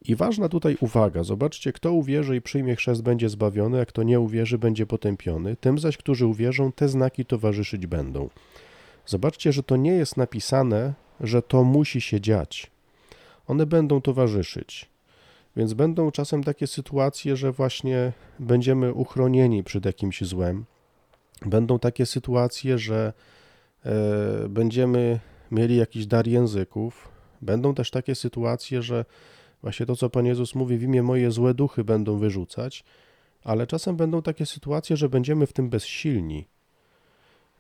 I 0.06 0.16
ważna 0.16 0.50
tutaj 0.50 0.78
uwaga, 0.80 1.24
zobaczcie, 1.24 1.74
kto 1.74 1.94
uwierzy 1.94 2.36
i 2.36 2.42
przyjmie 2.42 2.76
chrzest 2.76 3.02
będzie 3.02 3.30
zbawiony, 3.30 3.82
a 3.82 3.86
kto 3.86 4.04
nie 4.04 4.20
uwierzy 4.20 4.58
będzie 4.58 4.86
potępiony, 4.86 5.56
tym 5.56 5.80
zaś, 5.80 5.98
którzy 5.98 6.28
uwierzą, 6.28 6.72
te 6.72 6.90
znaki 6.90 7.26
towarzyszyć 7.26 7.88
będą. 7.88 8.30
Zobaczcie, 9.06 9.52
że 9.52 9.64
to 9.64 9.76
nie 9.76 9.92
jest 9.92 10.18
napisane, 10.18 10.94
że 11.20 11.42
to 11.42 11.64
musi 11.64 12.02
się 12.02 12.22
dziać. 12.22 12.72
One 13.48 13.66
będą 13.66 14.02
towarzyszyć. 14.02 14.90
Więc 15.56 15.74
będą 15.74 16.12
czasem 16.12 16.44
takie 16.44 16.68
sytuacje, 16.68 17.36
że 17.36 17.52
właśnie 17.52 18.14
będziemy 18.40 18.94
uchronieni 18.94 19.64
przed 19.64 19.86
jakimś 19.86 20.22
złem. 20.22 20.66
Będą 21.46 21.80
takie 21.80 22.06
sytuacje, 22.06 22.78
że 22.78 23.14
e, 23.86 23.92
będziemy 24.50 25.20
mieli 25.52 25.76
jakiś 25.76 26.08
dar 26.08 26.28
języków. 26.28 27.10
Będą 27.42 27.76
też 27.76 27.92
takie 27.92 28.16
sytuacje, 28.16 28.82
że 28.82 29.06
właśnie 29.62 29.86
to, 29.86 29.96
co 29.96 30.10
Pan 30.10 30.26
Jezus 30.26 30.56
mówi, 30.56 30.78
w 30.78 30.84
imię 30.84 31.04
moje 31.04 31.32
złe 31.32 31.54
duchy 31.54 31.84
będą 31.84 32.18
wyrzucać, 32.18 32.84
ale 33.44 33.68
czasem 33.68 33.96
będą 33.96 34.22
takie 34.22 34.46
sytuacje, 34.46 34.98
że 34.98 35.10
będziemy 35.10 35.48
w 35.48 35.54
tym 35.54 35.70
bezsilni. 35.70 36.48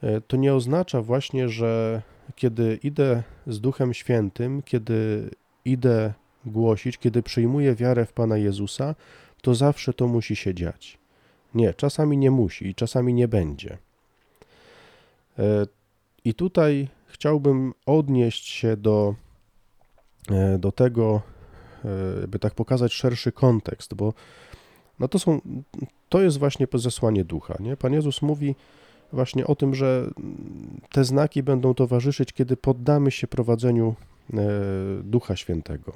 E, 0.04 0.22
to 0.22 0.38
nie 0.38 0.54
oznacza 0.54 1.02
właśnie, 1.02 1.50
że 1.50 2.02
kiedy 2.36 2.80
idę 2.84 3.24
z 3.48 3.62
Duchem 3.62 3.94
Świętym, 3.94 4.62
kiedy 4.62 5.30
idę 5.66 6.14
głosić, 6.46 6.98
kiedy 6.98 7.24
przyjmuję 7.24 7.76
wiarę 7.76 8.06
w 8.06 8.14
Pana 8.14 8.38
Jezusa, 8.38 8.96
to 9.42 9.56
zawsze 9.56 9.94
to 9.94 10.08
musi 10.08 10.36
się 10.36 10.54
dziać. 10.54 10.98
Nie, 11.56 11.74
czasami 11.74 12.18
nie 12.18 12.32
musi 12.32 12.68
i 12.68 12.76
czasami 12.76 13.14
nie 13.14 13.28
będzie. 13.28 13.78
E, 15.40 15.68
I 16.26 16.34
tutaj 16.34 16.88
chciałbym 17.08 17.74
odnieść 17.86 18.48
się 18.48 18.78
do, 18.78 19.16
e, 20.30 20.60
do 20.60 20.72
tego, 20.72 21.22
by 22.28 22.40
tak 22.40 22.56
pokazać 22.56 22.94
szerszy 22.94 23.32
kontekst, 23.32 23.94
bo 23.94 24.14
no 25.00 25.08
to, 25.08 25.20
są, 25.20 25.42
to 26.10 26.22
jest 26.22 26.38
właśnie 26.38 26.68
zesłanie 26.74 27.26
ducha. 27.26 27.56
Nie? 27.60 27.78
Pan 27.78 27.94
Jezus 27.94 28.22
mówi, 28.22 28.56
właśnie 29.14 29.48
o 29.48 29.56
tym, 29.56 29.76
że 29.76 30.10
te 30.92 31.04
znaki 31.04 31.44
będą 31.44 31.74
towarzyszyć, 31.74 32.34
kiedy 32.34 32.58
poddamy 32.58 33.12
się 33.12 33.28
prowadzeniu 33.28 33.96
e, 34.34 34.38
Ducha 35.04 35.36
Świętego. 35.36 35.94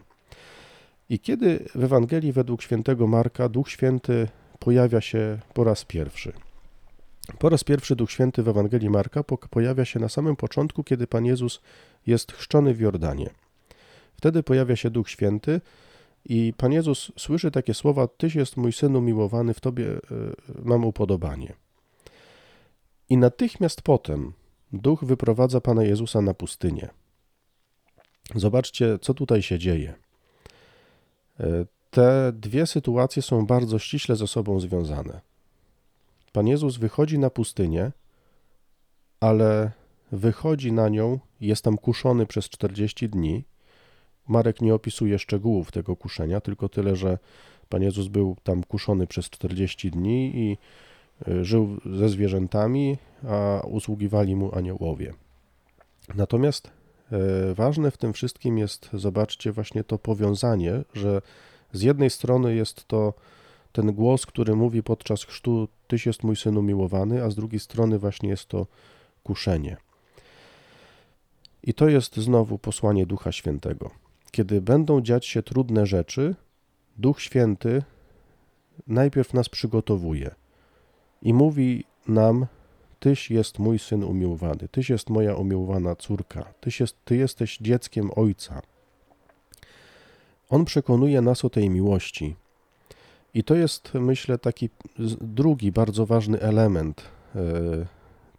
I 1.09 1.19
kiedy 1.19 1.65
w 1.75 1.83
Ewangelii 1.83 2.31
według 2.31 2.61
świętego 2.61 3.07
Marka 3.07 3.49
Duch 3.49 3.69
Święty 3.69 4.27
pojawia 4.59 5.01
się 5.01 5.39
po 5.53 5.63
raz 5.63 5.85
pierwszy? 5.85 6.33
Po 7.39 7.49
raz 7.49 7.63
pierwszy 7.63 7.95
Duch 7.95 8.11
Święty 8.11 8.43
w 8.43 8.47
Ewangelii 8.47 8.89
Marka 8.89 9.23
pojawia 9.23 9.85
się 9.85 9.99
na 9.99 10.09
samym 10.09 10.35
początku, 10.35 10.83
kiedy 10.83 11.07
Pan 11.07 11.25
Jezus 11.25 11.61
jest 12.07 12.31
chrzczony 12.31 12.73
w 12.73 12.79
Jordanie. 12.79 13.29
Wtedy 14.17 14.43
pojawia 14.43 14.75
się 14.75 14.89
Duch 14.89 15.09
Święty 15.09 15.61
i 16.25 16.53
Pan 16.57 16.71
Jezus 16.71 17.11
słyszy 17.17 17.51
takie 17.51 17.73
słowa: 17.73 18.07
Tyś 18.07 18.35
jest 18.35 18.57
mój 18.57 18.73
synu 18.73 19.01
miłowany, 19.01 19.53
w 19.53 19.59
Tobie 19.59 19.87
e, 19.87 19.99
mam 20.63 20.85
upodobanie. 20.85 21.53
I 23.09 23.17
natychmiast 23.17 23.81
potem 23.81 24.33
duch 24.73 25.03
wyprowadza 25.03 25.61
Pana 25.61 25.83
Jezusa 25.83 26.21
na 26.21 26.33
pustynię. 26.33 26.89
Zobaczcie, 28.35 28.99
co 29.01 29.13
tutaj 29.13 29.41
się 29.41 29.59
dzieje. 29.59 29.93
E, 31.39 31.65
te 31.89 32.31
dwie 32.33 32.67
sytuacje 32.67 33.21
są 33.21 33.45
bardzo 33.45 33.79
ściśle 33.79 34.15
ze 34.15 34.27
sobą 34.27 34.59
związane. 34.59 35.21
Pan 36.31 36.47
Jezus 36.47 36.77
wychodzi 36.77 37.19
na 37.19 37.29
pustynię, 37.29 37.91
ale 39.19 39.71
wychodzi 40.11 40.71
na 40.71 40.89
nią, 40.89 41.19
jest 41.41 41.63
tam 41.63 41.77
kuszony 41.77 42.25
przez 42.25 42.49
40 42.49 43.09
dni. 43.09 43.43
Marek 44.27 44.61
nie 44.61 44.73
opisuje 44.73 45.19
szczegółów 45.19 45.71
tego 45.71 45.95
kuszenia, 45.95 46.41
tylko 46.41 46.69
tyle, 46.69 46.95
że 46.95 47.17
Pan 47.69 47.81
Jezus 47.81 48.07
był 48.07 48.35
tam 48.43 48.63
kuszony 48.63 49.07
przez 49.07 49.29
40 49.29 49.91
dni 49.91 50.31
i 50.35 50.57
E, 51.27 51.45
żył 51.45 51.77
ze 51.85 52.09
zwierzętami, 52.09 52.97
a 53.27 53.61
usługiwali 53.67 54.35
mu 54.35 54.55
aniołowie. 54.55 55.13
Natomiast 56.15 56.71
e, 57.11 57.53
ważne 57.53 57.91
w 57.91 57.97
tym 57.97 58.13
wszystkim 58.13 58.57
jest, 58.57 58.89
zobaczcie, 58.93 59.51
właśnie 59.51 59.83
to 59.83 59.97
powiązanie, 59.97 60.83
że 60.93 61.21
Z 61.73 61.81
jednej 61.81 62.09
strony 62.09 62.55
jest 62.55 62.87
to 62.87 63.13
ten 63.71 63.93
głos, 63.93 64.25
który 64.25 64.55
mówi 64.55 64.83
podczas 64.83 65.23
chrztu: 65.23 65.67
Tyś 65.87 66.05
jest 66.05 66.23
mój 66.23 66.35
syn 66.35 66.57
umiłowany, 66.57 67.23
a 67.23 67.29
z 67.29 67.35
drugiej 67.35 67.59
strony 67.59 67.99
właśnie 67.99 68.29
jest 68.29 68.45
to 68.45 68.67
kuszenie. 69.23 69.77
I 71.63 71.73
to 71.73 71.89
jest 71.89 72.15
znowu 72.15 72.57
posłanie 72.57 73.05
Ducha 73.05 73.31
Świętego. 73.31 74.04
Kiedy 74.35 74.61
będą 74.61 75.01
dziać 75.01 75.25
się 75.25 75.43
trudne 75.43 75.85
rzeczy, 75.85 76.35
Duch 76.97 77.21
Święty 77.21 77.83
najpierw 78.87 79.33
nas 79.33 79.49
przygotowuje 79.49 80.35
i 81.21 81.33
mówi 81.33 81.83
nam: 82.07 82.45
Tyś 82.99 83.31
jest 83.31 83.59
mój 83.59 83.79
syn 83.79 84.03
umiłowany, 84.03 84.67
Tyś 84.71 84.89
jest 84.89 85.09
moja 85.09 85.35
umiłowana 85.35 85.95
córka, 85.95 86.53
tyś 86.61 86.79
jest, 86.79 86.95
Ty 87.05 87.15
jesteś 87.15 87.57
dzieckiem 87.57 88.09
Ojca. 88.15 88.61
On 90.49 90.65
przekonuje 90.65 91.21
nas 91.21 91.45
o 91.45 91.49
tej 91.49 91.69
miłości. 91.69 92.35
I 93.33 93.43
to 93.43 93.55
jest, 93.55 93.93
myślę, 93.93 94.37
taki 94.37 94.69
drugi 95.21 95.71
bardzo 95.71 96.05
ważny 96.05 96.41
element 96.41 97.01
e, 97.35 97.41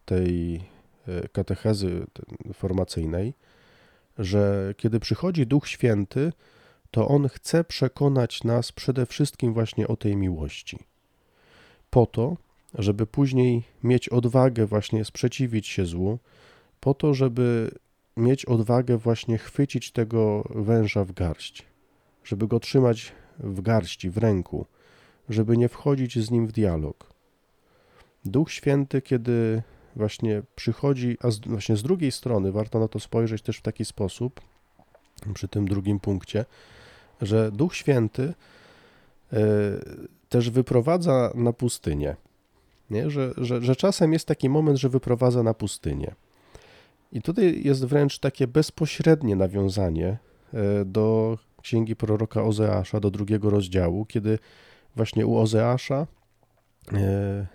tej 0.04 0.60
e, 1.08 1.28
katechezy 1.28 2.06
formacyjnej, 2.54 3.34
że 4.18 4.74
kiedy 4.76 5.00
przychodzi 5.00 5.46
Duch 5.46 5.68
Święty, 5.68 6.32
to 6.90 7.08
On 7.08 7.28
chce 7.28 7.64
przekonać 7.64 8.44
nas 8.44 8.72
przede 8.72 9.06
wszystkim 9.06 9.54
właśnie 9.54 9.88
o 9.88 9.96
tej 9.96 10.16
miłości. 10.16 10.78
Po 11.90 12.06
to, 12.06 12.36
żeby 12.74 13.06
później 13.06 13.62
mieć 13.82 14.08
odwagę 14.08 14.66
właśnie 14.66 15.04
sprzeciwić 15.04 15.66
się 15.66 15.86
złu, 15.86 16.18
po 16.80 16.94
to, 16.94 17.14
żeby 17.14 17.70
mieć 18.16 18.44
odwagę 18.44 18.96
właśnie 18.96 19.38
chwycić 19.38 19.90
tego 19.90 20.48
węża 20.50 21.04
w 21.04 21.12
garść, 21.12 21.66
żeby 22.24 22.48
go 22.48 22.60
trzymać 22.60 23.12
w 23.38 23.60
garści, 23.60 24.10
w 24.10 24.18
ręku, 24.18 24.66
żeby 25.28 25.56
nie 25.56 25.68
wchodzić 25.68 26.18
z 26.18 26.30
nim 26.30 26.46
w 26.46 26.52
dialog. 26.52 27.12
Duch 28.24 28.52
Święty, 28.52 29.02
kiedy 29.02 29.62
właśnie 29.96 30.42
przychodzi, 30.56 31.16
a 31.20 31.30
z, 31.30 31.38
właśnie 31.38 31.76
z 31.76 31.82
drugiej 31.82 32.12
strony 32.12 32.52
warto 32.52 32.78
na 32.78 32.88
to 32.88 33.00
spojrzeć 33.00 33.42
też 33.42 33.58
w 33.58 33.62
taki 33.62 33.84
sposób, 33.84 34.40
przy 35.34 35.48
tym 35.48 35.68
drugim 35.68 36.00
punkcie, 36.00 36.44
że 37.22 37.52
Duch 37.52 37.76
Święty 37.76 38.22
y, 38.22 39.36
też 40.28 40.50
wyprowadza 40.50 41.32
na 41.34 41.52
pustynię. 41.52 42.16
Nie? 42.90 43.10
Że, 43.10 43.32
że, 43.36 43.62
że 43.62 43.76
czasem 43.76 44.12
jest 44.12 44.26
taki 44.26 44.48
moment, 44.48 44.78
że 44.78 44.88
wyprowadza 44.88 45.42
na 45.42 45.54
pustynię. 45.54 46.14
I 47.12 47.22
tutaj 47.22 47.62
jest 47.64 47.84
wręcz 47.84 48.18
takie 48.18 48.46
bezpośrednie 48.46 49.36
nawiązanie 49.36 50.18
e, 50.54 50.84
do 50.84 51.38
księgi 51.62 51.96
proroka 51.96 52.42
Ozeasza, 52.42 53.00
do 53.00 53.10
drugiego 53.10 53.50
rozdziału, 53.50 54.04
kiedy 54.04 54.38
właśnie 54.96 55.26
u 55.26 55.36
Ozeasza 55.36 56.06
e, 56.92 57.46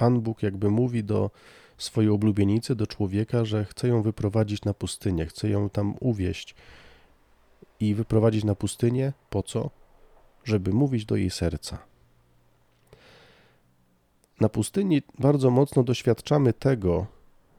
Pan 0.00 0.20
Bóg 0.20 0.42
jakby 0.42 0.70
mówi 0.70 1.04
do 1.04 1.30
swojej 1.78 2.10
oblubienicy, 2.10 2.74
do 2.74 2.86
człowieka, 2.86 3.44
że 3.44 3.64
chce 3.64 3.88
ją 3.88 4.02
wyprowadzić 4.02 4.64
na 4.64 4.74
pustynię, 4.74 5.26
chce 5.26 5.48
ją 5.48 5.70
tam 5.70 5.94
uwieść 6.00 6.54
i 7.80 7.94
wyprowadzić 7.94 8.44
na 8.44 8.54
pustynię 8.54 9.12
po 9.30 9.42
co? 9.42 9.70
Żeby 10.44 10.72
mówić 10.72 11.04
do 11.04 11.16
jej 11.16 11.30
serca. 11.30 11.78
Na 14.40 14.48
pustyni 14.48 15.02
bardzo 15.18 15.50
mocno 15.50 15.82
doświadczamy 15.82 16.52
tego, 16.52 17.06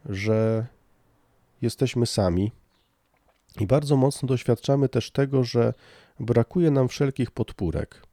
że 0.06 0.66
jesteśmy 1.62 2.06
sami, 2.06 2.52
i 3.60 3.68
bardzo 3.68 3.96
mocno 3.96 4.28
doświadczamy 4.28 4.90
też 4.90 5.12
tego, 5.12 5.44
że 5.44 5.74
brakuje 6.20 6.72
nam 6.72 6.88
wszelkich 6.88 7.32
podpórek. 7.32 8.11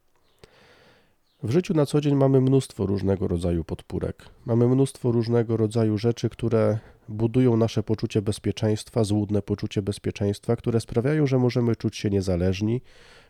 W 1.43 1.51
życiu 1.51 1.73
na 1.73 1.85
co 1.85 2.01
dzień 2.01 2.15
mamy 2.15 2.41
mnóstwo 2.41 2.85
różnego 2.85 3.27
rodzaju 3.27 3.63
podpórek. 3.63 4.25
Mamy 4.45 4.67
mnóstwo 4.67 5.11
różnego 5.11 5.57
rodzaju 5.57 5.97
rzeczy, 5.97 6.29
które 6.29 6.79
budują 7.09 7.57
nasze 7.57 7.83
poczucie 7.83 8.21
bezpieczeństwa, 8.21 9.03
złudne 9.03 9.41
poczucie 9.41 9.81
bezpieczeństwa, 9.81 10.55
które 10.55 10.79
sprawiają, 10.79 11.27
że 11.27 11.37
możemy 11.37 11.75
czuć 11.75 11.97
się 11.97 12.09
niezależni, 12.09 12.81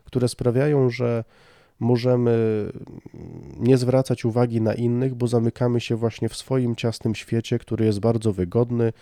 które 0.03 0.27
sprawiają, 0.27 0.89
że 0.89 1.23
możemy 1.79 2.65
nie 3.59 3.77
zwracać 3.77 4.25
uwagi 4.25 4.61
na 4.61 4.73
innych, 4.73 5.15
bo 5.15 5.27
zamykamy 5.27 5.79
się 5.81 5.95
właśnie 5.95 6.29
w 6.29 6.35
swoim 6.35 6.75
ciasnym 6.75 7.15
świecie, 7.15 7.59
który 7.59 7.85
jest 7.85 7.99
bardzo 7.99 8.33
wygodny, 8.33 8.93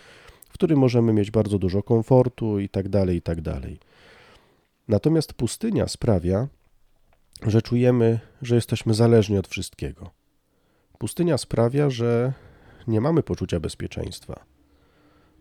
w 0.49 0.53
którym 0.53 0.79
możemy 0.79 1.13
mieć 1.13 1.31
bardzo 1.31 1.59
dużo 1.59 1.83
komfortu 1.83 2.59
i 2.59 2.69
tak 2.69 2.89
dalej, 2.89 3.17
i 3.17 3.21
tak 3.21 3.41
dalej. 3.41 3.79
Natomiast 4.87 5.33
pustynia 5.33 5.87
sprawia, 5.87 6.47
że 7.45 7.61
czujemy, 7.61 8.19
że 8.41 8.55
jesteśmy 8.55 8.93
zależni 8.93 9.37
od 9.37 9.47
wszystkiego. 9.47 10.09
Pustynia 10.97 11.37
sprawia, 11.37 11.89
że 11.89 12.33
nie 12.87 13.01
mamy 13.01 13.23
poczucia 13.23 13.59
bezpieczeństwa. 13.59 14.45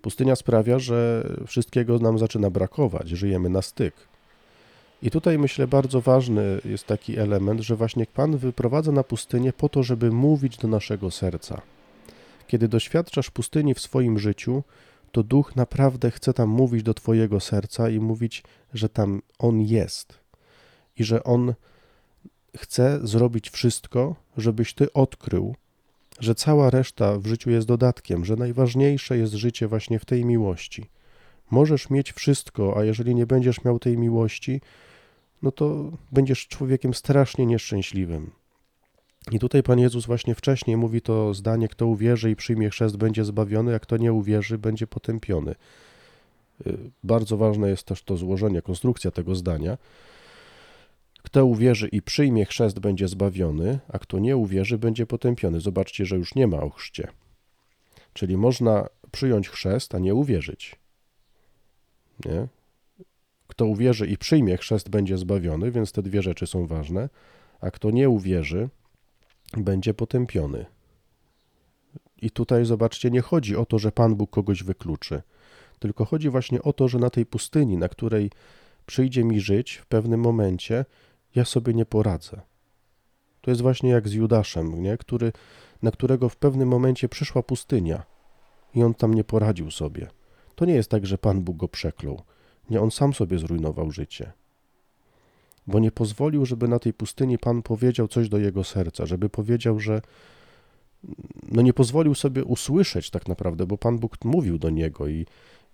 Pustynia 0.02 0.36
sprawia, 0.36 0.78
że 0.78 1.28
wszystkiego 1.46 1.98
nam 1.98 2.18
zaczyna 2.18 2.50
brakować, 2.50 3.08
żyjemy 3.08 3.48
na 3.48 3.62
styk. 3.62 3.94
I 5.02 5.10
tutaj 5.10 5.38
myślę 5.38 5.66
bardzo 5.66 6.00
ważny 6.00 6.60
jest 6.64 6.86
taki 6.86 7.18
element, 7.18 7.60
że 7.60 7.76
właśnie 7.76 8.06
Pan 8.06 8.36
wyprowadza 8.36 8.92
na 8.92 9.04
pustynię 9.04 9.52
po 9.52 9.68
to, 9.68 9.82
żeby 9.82 10.10
mówić 10.10 10.56
do 10.56 10.68
naszego 10.68 11.10
serca. 11.10 11.62
Kiedy 12.46 12.68
doświadczasz 12.68 13.30
pustyni 13.30 13.74
w 13.74 13.80
swoim 13.80 14.18
życiu, 14.18 14.62
to 15.12 15.22
Duch 15.22 15.56
naprawdę 15.56 16.10
chce 16.10 16.32
tam 16.32 16.48
mówić 16.48 16.82
do 16.82 16.94
Twojego 16.94 17.40
serca 17.40 17.90
i 17.90 18.00
mówić, 18.00 18.42
że 18.74 18.88
tam 18.88 19.22
On 19.38 19.60
jest 19.60 20.18
i 20.96 21.04
że 21.04 21.24
On 21.24 21.54
chce 22.56 23.00
zrobić 23.02 23.50
wszystko, 23.50 24.16
żebyś 24.36 24.74
Ty 24.74 24.92
odkrył, 24.92 25.54
że 26.20 26.34
cała 26.34 26.70
reszta 26.70 27.18
w 27.18 27.26
życiu 27.26 27.50
jest 27.50 27.66
dodatkiem, 27.66 28.24
że 28.24 28.36
najważniejsze 28.36 29.18
jest 29.18 29.32
życie 29.32 29.68
właśnie 29.68 29.98
w 29.98 30.04
tej 30.04 30.24
miłości. 30.24 30.86
Możesz 31.50 31.90
mieć 31.90 32.12
wszystko, 32.12 32.76
a 32.76 32.84
jeżeli 32.84 33.14
nie 33.14 33.26
będziesz 33.26 33.64
miał 33.64 33.78
tej 33.78 33.98
miłości, 33.98 34.60
no 35.42 35.52
to 35.52 35.92
będziesz 36.12 36.48
człowiekiem 36.48 36.94
strasznie 36.94 37.46
nieszczęśliwym. 37.46 38.30
I 39.32 39.38
tutaj 39.38 39.62
Pan 39.62 39.78
Jezus 39.78 40.06
właśnie 40.06 40.34
wcześniej 40.34 40.76
mówi 40.76 41.00
to 41.00 41.34
zdanie, 41.34 41.68
kto 41.68 41.86
uwierzy 41.86 42.30
i 42.30 42.36
przyjmie 42.36 42.70
chrzest, 42.70 42.96
będzie 42.96 43.24
zbawiony, 43.24 43.74
a 43.74 43.78
kto 43.78 43.96
nie 43.96 44.12
uwierzy, 44.12 44.58
będzie 44.58 44.86
potępiony. 44.86 45.54
Y, 46.66 46.78
bardzo 47.04 47.36
ważne 47.36 47.68
jest 47.68 47.82
też 47.82 48.02
to 48.02 48.16
złożenie, 48.16 48.62
konstrukcja 48.62 49.10
tego 49.10 49.34
zdania. 49.34 49.78
Kto 51.26 51.46
uwierzy 51.46 51.88
i 51.88 52.02
przyjmie 52.02 52.44
chrzest, 52.44 52.78
będzie 52.78 53.08
zbawiony, 53.08 53.78
a 53.88 53.98
kto 53.98 54.18
nie 54.18 54.36
uwierzy, 54.36 54.78
będzie 54.78 55.06
potępiony. 55.06 55.60
Zobaczcie, 55.60 56.06
że 56.06 56.16
już 56.16 56.34
nie 56.34 56.46
ma 56.46 56.56
o 56.56 56.70
chrzcie. 56.70 57.08
Czyli 58.12 58.36
można 58.36 58.86
przyjąć 59.10 59.48
chrzest, 59.48 59.94
a 59.94 59.98
nie 59.98 60.14
uwierzyć. 60.14 60.76
Nie? 62.24 62.46
Kto 63.46 63.66
uwierzy 63.66 64.06
i 64.06 64.16
przyjmie 64.16 64.56
chrzest, 64.56 64.88
będzie 64.88 65.18
zbawiony, 65.18 65.70
więc 65.70 65.92
te 65.92 66.02
dwie 66.02 66.22
rzeczy 66.22 66.46
są 66.46 66.66
ważne, 66.66 67.08
a 67.60 67.70
kto 67.70 67.90
nie 67.90 68.08
uwierzy, 68.08 68.68
będzie 69.56 69.94
potępiony. 69.94 70.66
I 72.22 72.30
tutaj 72.30 72.64
zobaczcie, 72.64 73.10
nie 73.10 73.20
chodzi 73.20 73.56
o 73.56 73.66
to, 73.66 73.78
że 73.78 73.92
Pan 73.92 74.14
Bóg 74.14 74.30
kogoś 74.30 74.62
wykluczy, 74.62 75.22
tylko 75.78 76.04
chodzi 76.04 76.30
właśnie 76.30 76.62
o 76.62 76.72
to, 76.72 76.88
że 76.88 76.98
na 76.98 77.10
tej 77.10 77.26
pustyni, 77.26 77.76
na 77.76 77.88
której 77.88 78.30
przyjdzie 78.86 79.24
mi 79.24 79.40
żyć 79.40 79.74
w 79.74 79.86
pewnym 79.86 80.20
momencie, 80.20 80.84
ja 81.36 81.44
sobie 81.44 81.74
nie 81.74 81.86
poradzę. 81.86 82.40
To 83.40 83.50
jest 83.50 83.62
właśnie 83.62 83.90
jak 83.90 84.08
z 84.08 84.12
Judaszem, 84.12 84.82
nie? 84.82 84.96
Który, 84.96 85.32
na 85.82 85.90
którego 85.90 86.28
w 86.28 86.36
pewnym 86.36 86.68
momencie 86.68 87.08
przyszła 87.08 87.42
pustynia 87.42 88.02
i 88.74 88.82
on 88.82 88.94
tam 88.94 89.14
nie 89.14 89.24
poradził 89.24 89.70
sobie. 89.70 90.08
To 90.54 90.64
nie 90.64 90.74
jest 90.74 90.90
tak, 90.90 91.06
że 91.06 91.18
Pan 91.18 91.42
Bóg 91.42 91.56
go 91.56 91.68
przeklął. 91.68 92.22
Nie, 92.70 92.80
on 92.80 92.90
sam 92.90 93.14
sobie 93.14 93.38
zrujnował 93.38 93.90
życie 93.90 94.32
bo 95.66 95.78
nie 95.78 95.92
pozwolił, 95.92 96.46
żeby 96.46 96.68
na 96.68 96.78
tej 96.78 96.92
pustyni 96.92 97.38
Pan 97.38 97.62
powiedział 97.62 98.08
coś 98.08 98.28
do 98.28 98.38
jego 98.38 98.64
serca, 98.64 99.06
żeby 99.06 99.28
powiedział, 99.28 99.80
że 99.80 100.02
no 101.48 101.62
nie 101.62 101.72
pozwolił 101.72 102.14
sobie 102.14 102.44
usłyszeć 102.44 103.10
tak 103.10 103.28
naprawdę, 103.28 103.66
bo 103.66 103.78
Pan 103.78 103.98
Bóg 103.98 104.24
mówił 104.24 104.58
do 104.58 104.70
niego 104.70 105.08
i, 105.08 105.26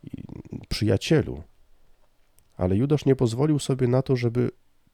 i 0.05 0.23
przyjacielu. 0.69 1.43
Ale 2.57 2.77
Judasz 2.77 3.05
nie 3.05 3.17
pozwolił 3.17 3.59
sobie 3.59 3.89
na 3.89 4.03
to, 4.03 4.17
żeby 4.17 4.51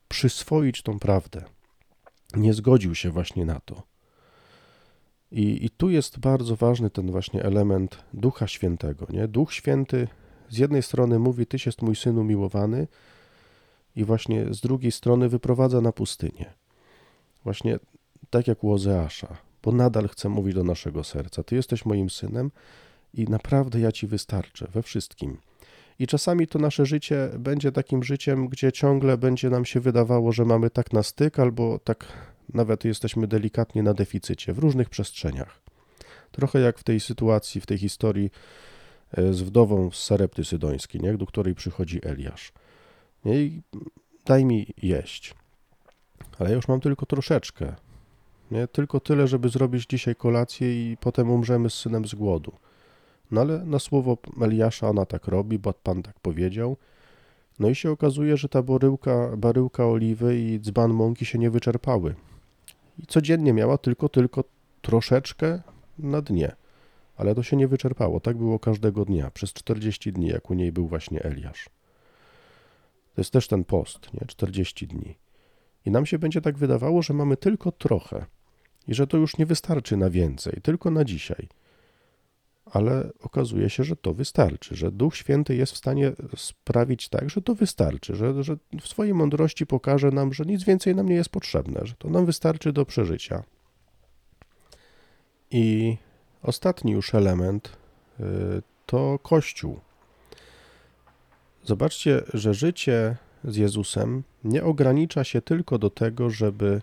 przyswoić 0.08 0.82
tą 0.82 0.98
prawdę. 0.98 1.44
Nie 2.36 2.54
zgodził 2.54 2.94
się 2.94 3.10
właśnie 3.10 3.44
na 3.44 3.60
to. 3.60 3.82
I, 5.30 5.64
I 5.64 5.70
tu 5.70 5.90
jest 5.90 6.18
bardzo 6.18 6.56
ważny 6.56 6.90
ten 6.90 7.10
właśnie 7.10 7.42
element 7.42 8.04
Ducha 8.14 8.46
Świętego. 8.46 9.06
Nie? 9.10 9.28
Duch 9.28 9.52
Święty 9.52 10.08
z 10.48 10.58
jednej 10.58 10.82
strony 10.82 11.18
mówi: 11.18 11.46
Tyś 11.46 11.66
jest 11.66 11.82
mój 11.82 11.96
syn 11.96 12.18
umiłowany, 12.18 12.86
i 13.98 14.04
właśnie 14.04 14.54
z 14.54 14.60
drugiej 14.60 14.92
strony 14.92 15.28
wyprowadza 15.28 15.80
na 15.80 15.92
pustynię. 15.92 16.54
Właśnie 17.44 17.78
tak 18.30 18.48
jak 18.48 18.64
u 18.64 18.72
Ozeasza, 18.72 19.36
bo 19.62 19.72
nadal 19.72 20.08
chcę 20.08 20.28
mówić 20.28 20.54
do 20.54 20.64
naszego 20.64 21.04
serca: 21.04 21.42
Ty 21.42 21.56
jesteś 21.56 21.84
moim 21.84 22.10
synem 22.10 22.50
i 23.14 23.24
naprawdę 23.24 23.80
ja 23.80 23.92
ci 23.92 24.06
wystarczę 24.06 24.68
we 24.72 24.82
wszystkim. 24.82 25.38
I 25.98 26.06
czasami 26.06 26.46
to 26.46 26.58
nasze 26.58 26.86
życie 26.86 27.30
będzie 27.38 27.72
takim 27.72 28.02
życiem, 28.02 28.48
gdzie 28.48 28.72
ciągle 28.72 29.18
będzie 29.18 29.50
nam 29.50 29.64
się 29.64 29.80
wydawało, 29.80 30.32
że 30.32 30.44
mamy 30.44 30.70
tak 30.70 30.92
na 30.92 31.02
styk, 31.02 31.38
albo 31.38 31.78
tak 31.78 32.06
nawet 32.54 32.84
jesteśmy 32.84 33.26
delikatnie 33.26 33.82
na 33.82 33.94
deficycie 33.94 34.52
w 34.52 34.58
różnych 34.58 34.88
przestrzeniach. 34.88 35.60
Trochę 36.32 36.60
jak 36.60 36.78
w 36.78 36.84
tej 36.84 37.00
sytuacji, 37.00 37.60
w 37.60 37.66
tej 37.66 37.78
historii 37.78 38.30
e, 39.12 39.32
z 39.32 39.42
wdową 39.42 39.90
z 39.90 40.04
Sarepty 40.04 40.44
Sydońskiej, 40.44 41.00
nie? 41.00 41.16
do 41.16 41.26
której 41.26 41.54
przychodzi 41.54 42.00
Eliasz. 42.06 42.52
I 43.24 43.60
daj 44.24 44.44
mi 44.44 44.74
jeść. 44.82 45.34
Ale 46.38 46.50
ja 46.50 46.56
już 46.56 46.68
mam 46.68 46.80
tylko 46.80 47.06
troszeczkę. 47.06 47.74
Nie? 48.50 48.68
Tylko 48.68 49.00
tyle, 49.00 49.28
żeby 49.28 49.48
zrobić 49.48 49.86
dzisiaj 49.86 50.16
kolację 50.16 50.92
i 50.92 50.96
potem 50.96 51.30
umrzemy 51.30 51.70
z 51.70 51.74
synem 51.74 52.04
z 52.04 52.14
głodu. 52.14 52.52
No 53.30 53.40
ale 53.40 53.64
na 53.64 53.78
słowo 53.78 54.16
Eliasza 54.42 54.88
ona 54.88 55.06
tak 55.06 55.26
robi, 55.26 55.58
bo 55.58 55.72
Pan 55.72 56.02
tak 56.02 56.20
powiedział. 56.20 56.76
No 57.58 57.68
i 57.68 57.74
się 57.74 57.90
okazuje, 57.90 58.36
że 58.36 58.48
ta 58.48 58.62
boryłka, 58.62 59.36
baryłka 59.36 59.86
oliwy 59.86 60.38
i 60.38 60.60
dzban 60.60 60.92
mąki 60.92 61.24
się 61.24 61.38
nie 61.38 61.50
wyczerpały. 61.50 62.14
I 62.98 63.06
codziennie 63.06 63.52
miała 63.52 63.78
tylko, 63.78 64.08
tylko 64.08 64.44
troszeczkę 64.82 65.60
na 65.98 66.22
dnie. 66.22 66.56
Ale 67.16 67.34
to 67.34 67.42
się 67.42 67.56
nie 67.56 67.68
wyczerpało. 67.68 68.20
Tak 68.20 68.36
było 68.36 68.58
każdego 68.58 69.04
dnia, 69.04 69.30
przez 69.30 69.52
40 69.52 70.12
dni, 70.12 70.26
jak 70.26 70.50
u 70.50 70.54
niej 70.54 70.72
był 70.72 70.88
właśnie 70.88 71.22
Eliasz. 71.22 71.64
To 73.14 73.20
jest 73.20 73.30
też 73.30 73.48
ten 73.48 73.64
post, 73.64 74.14
nie? 74.14 74.26
40 74.26 74.86
dni. 74.86 75.16
I 75.86 75.90
nam 75.90 76.06
się 76.06 76.18
będzie 76.18 76.40
tak 76.40 76.58
wydawało, 76.58 77.02
że 77.02 77.14
mamy 77.14 77.36
tylko 77.36 77.72
trochę 77.72 78.26
i 78.88 78.94
że 78.94 79.06
to 79.06 79.16
już 79.16 79.38
nie 79.38 79.46
wystarczy 79.46 79.96
na 79.96 80.10
więcej, 80.10 80.60
tylko 80.62 80.90
na 80.90 81.04
dzisiaj. 81.04 81.48
Ale 82.72 83.10
okazuje 83.20 83.70
się, 83.70 83.84
że 83.84 83.96
to 83.96 84.14
wystarczy, 84.14 84.76
że 84.76 84.90
Duch 84.90 85.16
Święty 85.16 85.56
jest 85.56 85.72
w 85.72 85.76
stanie 85.76 86.12
sprawić 86.36 87.08
tak, 87.08 87.30
że 87.30 87.42
to 87.42 87.54
wystarczy, 87.54 88.14
że, 88.14 88.42
że 88.44 88.56
w 88.80 88.88
swojej 88.88 89.14
mądrości 89.14 89.66
pokaże 89.66 90.10
nam, 90.10 90.32
że 90.32 90.44
nic 90.44 90.64
więcej 90.64 90.94
nam 90.94 91.08
nie 91.08 91.14
jest 91.14 91.30
potrzebne, 91.30 91.80
że 91.84 91.94
to 91.94 92.10
nam 92.10 92.26
wystarczy 92.26 92.72
do 92.72 92.84
przeżycia. 92.84 93.42
I 95.50 95.96
ostatni 96.42 96.92
już 96.92 97.14
element 97.14 97.76
y, 98.20 98.24
to 98.86 99.18
Kościół. 99.22 99.80
Zobaczcie, 101.64 102.22
że 102.34 102.54
życie 102.54 103.16
z 103.44 103.56
Jezusem 103.56 104.22
nie 104.44 104.64
ogranicza 104.64 105.24
się 105.24 105.42
tylko 105.42 105.78
do 105.78 105.90
tego, 105.90 106.30
żeby 106.30 106.82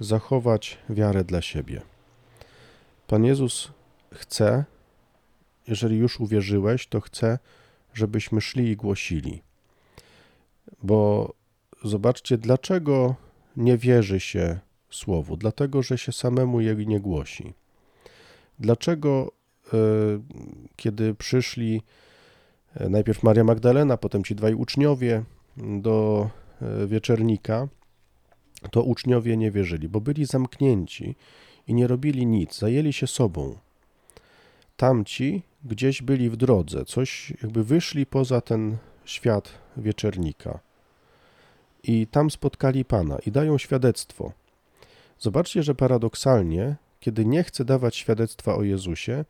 zachować 0.00 0.78
wiarę 0.90 1.24
dla 1.24 1.42
siebie. 1.42 1.82
Pan 3.06 3.24
Jezus 3.24 3.72
chce, 4.14 4.64
jeżeli 5.70 5.96
już 5.96 6.20
uwierzyłeś, 6.20 6.86
to 6.86 7.00
chce, 7.00 7.38
żebyśmy 7.94 8.40
szli 8.40 8.68
i 8.68 8.76
głosili. 8.76 9.42
Bo 10.82 11.32
zobaczcie, 11.84 12.38
dlaczego 12.38 13.14
nie 13.56 13.78
wierzy 13.78 14.20
się 14.20 14.58
Słowu? 14.90 15.36
Dlatego, 15.36 15.82
że 15.82 15.98
się 15.98 16.12
samemu 16.12 16.60
je 16.60 16.74
nie 16.74 17.00
głosi. 17.00 17.54
Dlaczego, 18.58 19.32
e, 19.72 19.76
kiedy 20.76 21.14
przyszli 21.14 21.82
e, 22.74 22.88
najpierw 22.88 23.22
Maria 23.22 23.44
Magdalena, 23.44 23.96
potem 23.96 24.24
ci 24.24 24.34
dwaj 24.34 24.54
uczniowie 24.54 25.22
do 25.56 26.30
e, 26.62 26.86
wieczernika, 26.86 27.68
to 28.70 28.82
uczniowie 28.82 29.36
nie 29.36 29.50
wierzyli, 29.50 29.88
bo 29.88 30.00
byli 30.00 30.26
zamknięci 30.26 31.16
i 31.66 31.74
nie 31.74 31.86
robili 31.86 32.26
nic, 32.26 32.58
zajęli 32.58 32.92
się 32.92 33.06
sobą. 33.06 33.56
Tamci 34.76 35.42
gdzieś 35.64 36.02
byli 36.02 36.30
w 36.30 36.36
drodze, 36.36 36.84
coś 36.84 37.32
jakby 37.42 37.64
wyszli 37.64 38.06
poza 38.06 38.40
ten 38.40 38.76
świat 39.04 39.52
wieczernika. 39.76 40.58
I 41.82 42.06
tam 42.06 42.30
spotkali 42.30 42.84
Pana 42.84 43.18
i 43.26 43.30
dają 43.30 43.58
świadectwo. 43.58 44.32
Zobaczcie, 45.18 45.62
że 45.62 45.74
paradoksalnie, 45.74 46.76
kiedy 47.00 47.26
nie 47.26 47.44
chcę 47.44 47.64
dawać 47.64 47.96
świadectwa 47.96 48.54
o 48.54 48.62
Jezusie, 48.62 49.24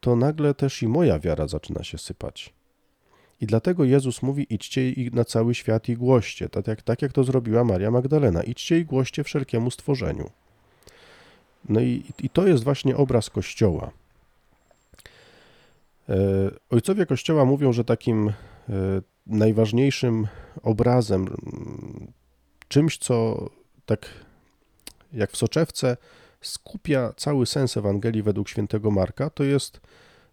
to 0.00 0.16
nagle 0.16 0.54
też 0.54 0.82
i 0.82 0.88
moja 0.88 1.18
wiara 1.18 1.48
zaczyna 1.48 1.84
się 1.84 1.98
sypać. 1.98 2.54
I 3.40 3.46
dlatego 3.46 3.84
Jezus 3.84 4.22
mówi: 4.22 4.46
idźcie 4.50 4.92
na 5.12 5.24
cały 5.24 5.54
świat 5.54 5.88
i 5.88 5.96
głoście, 5.96 6.48
tak 6.48 6.66
jak, 6.66 6.82
tak 6.82 7.02
jak 7.02 7.12
to 7.12 7.24
zrobiła 7.24 7.64
Maria 7.64 7.90
Magdalena. 7.90 8.42
Idźcie 8.42 8.78
i 8.78 8.84
głoście 8.84 9.24
wszelkiemu 9.24 9.70
stworzeniu. 9.70 10.30
No 11.68 11.80
i, 11.80 12.02
i 12.22 12.30
to 12.30 12.46
jest 12.46 12.64
właśnie 12.64 12.96
obraz 12.96 13.30
Kościoła. 13.30 13.90
E, 16.08 16.14
ojcowie 16.70 17.06
Kościoła 17.06 17.44
mówią, 17.44 17.72
że 17.72 17.84
takim 17.84 18.28
e, 18.28 18.32
najważniejszym 19.26 20.26
obrazem, 20.62 21.36
czymś, 22.68 22.98
co 22.98 23.46
tak 23.86 24.06
jak 25.12 25.30
w 25.30 25.36
soczewce 25.36 25.96
skupia 26.40 27.12
cały 27.16 27.46
sens 27.46 27.76
Ewangelii 27.76 28.22
według 28.22 28.48
świętego 28.48 28.90
Marka, 28.90 29.30
to 29.30 29.44
jest 29.44 29.80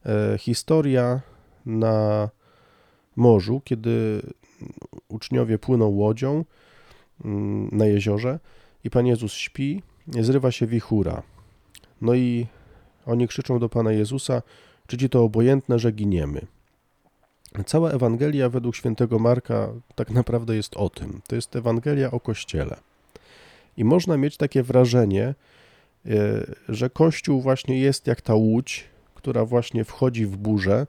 e, 0.06 0.38
historia 0.38 1.22
na 1.66 2.30
morzu, 3.16 3.62
kiedy 3.64 4.22
uczniowie 5.08 5.60
płyną 5.60 5.88
łodzią 5.88 6.46
mm, 7.26 7.70
na 7.72 7.86
jeziorze 7.86 8.40
i 8.84 8.90
Pan 8.90 9.06
Jezus 9.06 9.34
śpi, 9.34 9.84
zrywa 10.08 10.52
się 10.52 10.68
wichura. 10.68 11.24
No 12.02 12.14
i 12.14 12.48
oni 13.06 13.28
krzyczą 13.28 13.60
do 13.60 13.70
Pana 13.70 13.92
Jezusa, 13.92 14.42
czy 14.88 14.98
ci 14.98 15.10
to 15.10 15.24
obojętne, 15.24 15.80
że 15.80 15.92
giniemy. 15.92 16.42
Cała 17.66 17.92
Ewangelia 17.92 18.50
według 18.50 18.76
świętego 18.76 19.20
Marka 19.20 19.70
tak 19.96 20.10
naprawdę 20.10 20.56
jest 20.56 20.78
o 20.78 20.90
tym. 20.90 21.22
To 21.28 21.36
jest 21.36 21.56
Ewangelia 21.56 22.12
o 22.12 22.20
Kościele. 22.20 22.78
I 23.78 23.84
można 23.84 24.18
mieć 24.18 24.38
takie 24.38 24.64
wrażenie, 24.64 25.24
e, 25.26 25.36
że 26.70 26.90
Kościół 26.90 27.42
właśnie 27.42 27.80
jest 27.80 28.08
jak 28.08 28.22
ta 28.22 28.36
łódź, 28.36 28.86
która 29.16 29.46
właśnie 29.46 29.84
wchodzi 29.84 30.26
w 30.26 30.38
burzę 30.38 30.88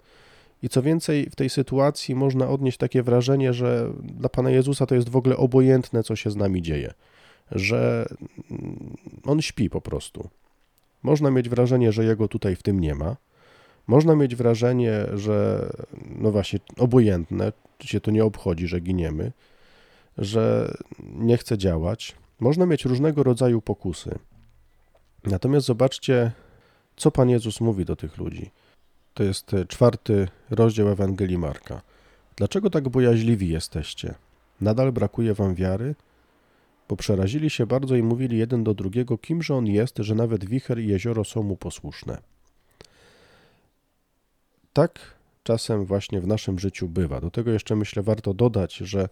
i 0.62 0.68
co 0.68 0.82
więcej, 0.82 1.30
w 1.30 1.36
tej 1.36 1.50
sytuacji 1.50 2.14
można 2.14 2.48
odnieść 2.48 2.78
takie 2.78 3.02
wrażenie, 3.02 3.52
że 3.52 3.92
dla 4.00 4.28
Pana 4.28 4.50
Jezusa 4.50 4.86
to 4.86 4.94
jest 4.94 5.08
w 5.08 5.16
ogóle 5.16 5.36
obojętne, 5.36 6.02
co 6.02 6.16
się 6.16 6.30
z 6.30 6.36
nami 6.36 6.62
dzieje, 6.62 6.94
że 7.52 8.06
on 9.24 9.42
śpi 9.42 9.70
po 9.70 9.80
prostu. 9.80 10.28
Można 11.02 11.30
mieć 11.30 11.48
wrażenie, 11.48 11.92
że 11.92 12.04
jego 12.04 12.28
tutaj 12.28 12.56
w 12.56 12.62
tym 12.62 12.80
nie 12.80 12.94
ma. 12.94 13.16
Można 13.86 14.16
mieć 14.16 14.36
wrażenie, 14.36 15.06
że 15.14 15.68
no 16.18 16.30
właśnie 16.32 16.58
obojętne, 16.78 17.52
czy 17.78 17.88
się 17.88 18.00
to 18.00 18.10
nie 18.10 18.24
obchodzi, 18.24 18.66
że 18.66 18.80
giniemy, 18.80 19.32
że 20.18 20.74
nie 21.00 21.36
chce 21.36 21.58
działać. 21.58 22.16
Można 22.40 22.66
mieć 22.66 22.84
różnego 22.84 23.22
rodzaju 23.22 23.62
pokusy. 23.62 24.18
Natomiast 25.24 25.66
zobaczcie, 25.66 26.32
co 26.96 27.10
Pan 27.10 27.30
Jezus 27.30 27.60
mówi 27.60 27.84
do 27.84 27.96
tych 27.96 28.18
ludzi. 28.18 28.50
To 29.14 29.22
jest 29.22 29.54
e, 29.54 29.66
czwarty 29.66 30.28
rozdział 30.50 30.88
Ewangelii 30.88 31.38
Marka. 31.38 31.82
Dlaczego 32.36 32.70
tak 32.70 32.88
bojaźliwi 32.88 33.48
jesteście? 33.48 34.14
Nadal 34.60 34.92
brakuje 34.92 35.34
wam 35.34 35.54
wiary? 35.54 35.94
Bo 36.88 36.96
przerazili 36.96 37.50
się 37.50 37.66
bardzo 37.66 37.96
i 37.96 38.02
mówili 38.02 38.38
jeden 38.38 38.64
do 38.64 38.74
drugiego, 38.74 39.18
kimże 39.18 39.54
on 39.54 39.66
jest, 39.66 39.98
że 39.98 40.14
nawet 40.14 40.44
wicher 40.44 40.78
i 40.78 40.88
jezioro 40.88 41.24
są 41.24 41.42
mu 41.42 41.56
posłuszne. 41.56 42.18
Tak 44.76 44.98
czasem 45.42 45.84
właśnie 45.84 46.20
w 46.20 46.26
naszym 46.26 46.58
życiu 46.58 46.88
bywa. 46.88 47.20
Do 47.20 47.30
tego 47.30 47.50
jeszcze 47.50 47.76
myślę 47.76 48.02
warto 48.02 48.34
dodać, 48.34 48.76
że 48.76 49.08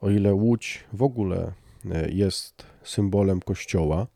o 0.00 0.10
ile 0.10 0.34
łódź 0.34 0.84
w 0.92 1.02
ogóle 1.02 1.52
e, 1.90 2.10
jest 2.10 2.66
symbolem 2.82 3.40
kościoła, 3.40 4.06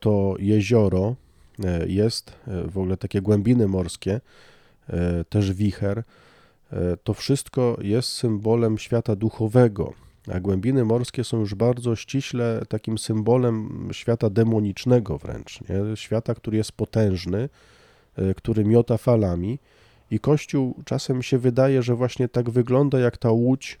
to 0.00 0.34
jezioro 0.38 1.16
e, 1.64 1.88
jest 1.88 2.32
w 2.46 2.78
ogóle 2.78 2.96
takie 2.96 3.22
głębiny 3.22 3.68
morskie, 3.68 4.20
E, 4.90 5.24
też 5.24 5.52
wicher, 5.52 6.04
e, 6.72 6.96
to 6.96 7.14
wszystko 7.14 7.76
jest 7.80 8.08
symbolem 8.08 8.78
świata 8.78 9.16
duchowego, 9.16 9.92
a 10.32 10.40
głębiny 10.40 10.84
morskie 10.84 11.24
są 11.24 11.40
już 11.40 11.54
bardzo 11.54 11.96
ściśle 11.96 12.62
takim 12.68 12.98
symbolem 12.98 13.88
świata 13.92 14.30
demonicznego 14.30 15.18
wręcz, 15.18 15.60
nie? 15.60 15.96
świata, 15.96 16.34
który 16.34 16.56
jest 16.56 16.72
potężny, 16.72 17.48
e, 18.16 18.34
który 18.34 18.64
miota 18.64 18.96
falami 18.96 19.58
i 20.10 20.20
Kościół 20.20 20.82
czasem 20.84 21.22
się 21.22 21.38
wydaje, 21.38 21.82
że 21.82 21.94
właśnie 21.94 22.28
tak 22.28 22.50
wygląda 22.50 22.98
jak 22.98 23.16
ta 23.16 23.30
łódź 23.30 23.78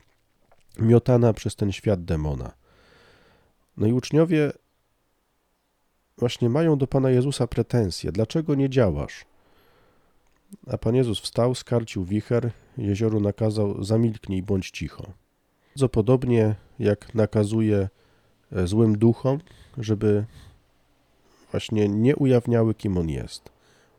miotana 0.78 1.32
przez 1.32 1.56
ten 1.56 1.72
świat 1.72 2.04
demona. 2.04 2.52
No 3.76 3.86
i 3.86 3.92
uczniowie 3.92 4.52
właśnie 6.18 6.48
mają 6.48 6.78
do 6.78 6.86
Pana 6.86 7.10
Jezusa 7.10 7.46
pretensje. 7.46 8.12
Dlaczego 8.12 8.54
nie 8.54 8.70
działasz? 8.70 9.24
A 10.66 10.78
Pan 10.78 10.94
Jezus 10.94 11.20
wstał, 11.20 11.54
skarcił 11.54 12.04
wicher, 12.04 12.50
jezioru 12.78 13.20
nakazał, 13.20 13.84
zamilknij, 13.84 14.42
bądź 14.42 14.70
cicho. 14.70 15.12
Bardzo 15.68 15.88
podobnie 15.88 16.54
jak 16.78 17.14
nakazuje 17.14 17.88
e, 18.52 18.66
złym 18.66 18.98
duchom, 18.98 19.38
żeby 19.78 20.24
właśnie 21.50 21.88
nie 21.88 22.16
ujawniały, 22.16 22.74
kim 22.74 22.98
on 22.98 23.08
jest. 23.08 23.50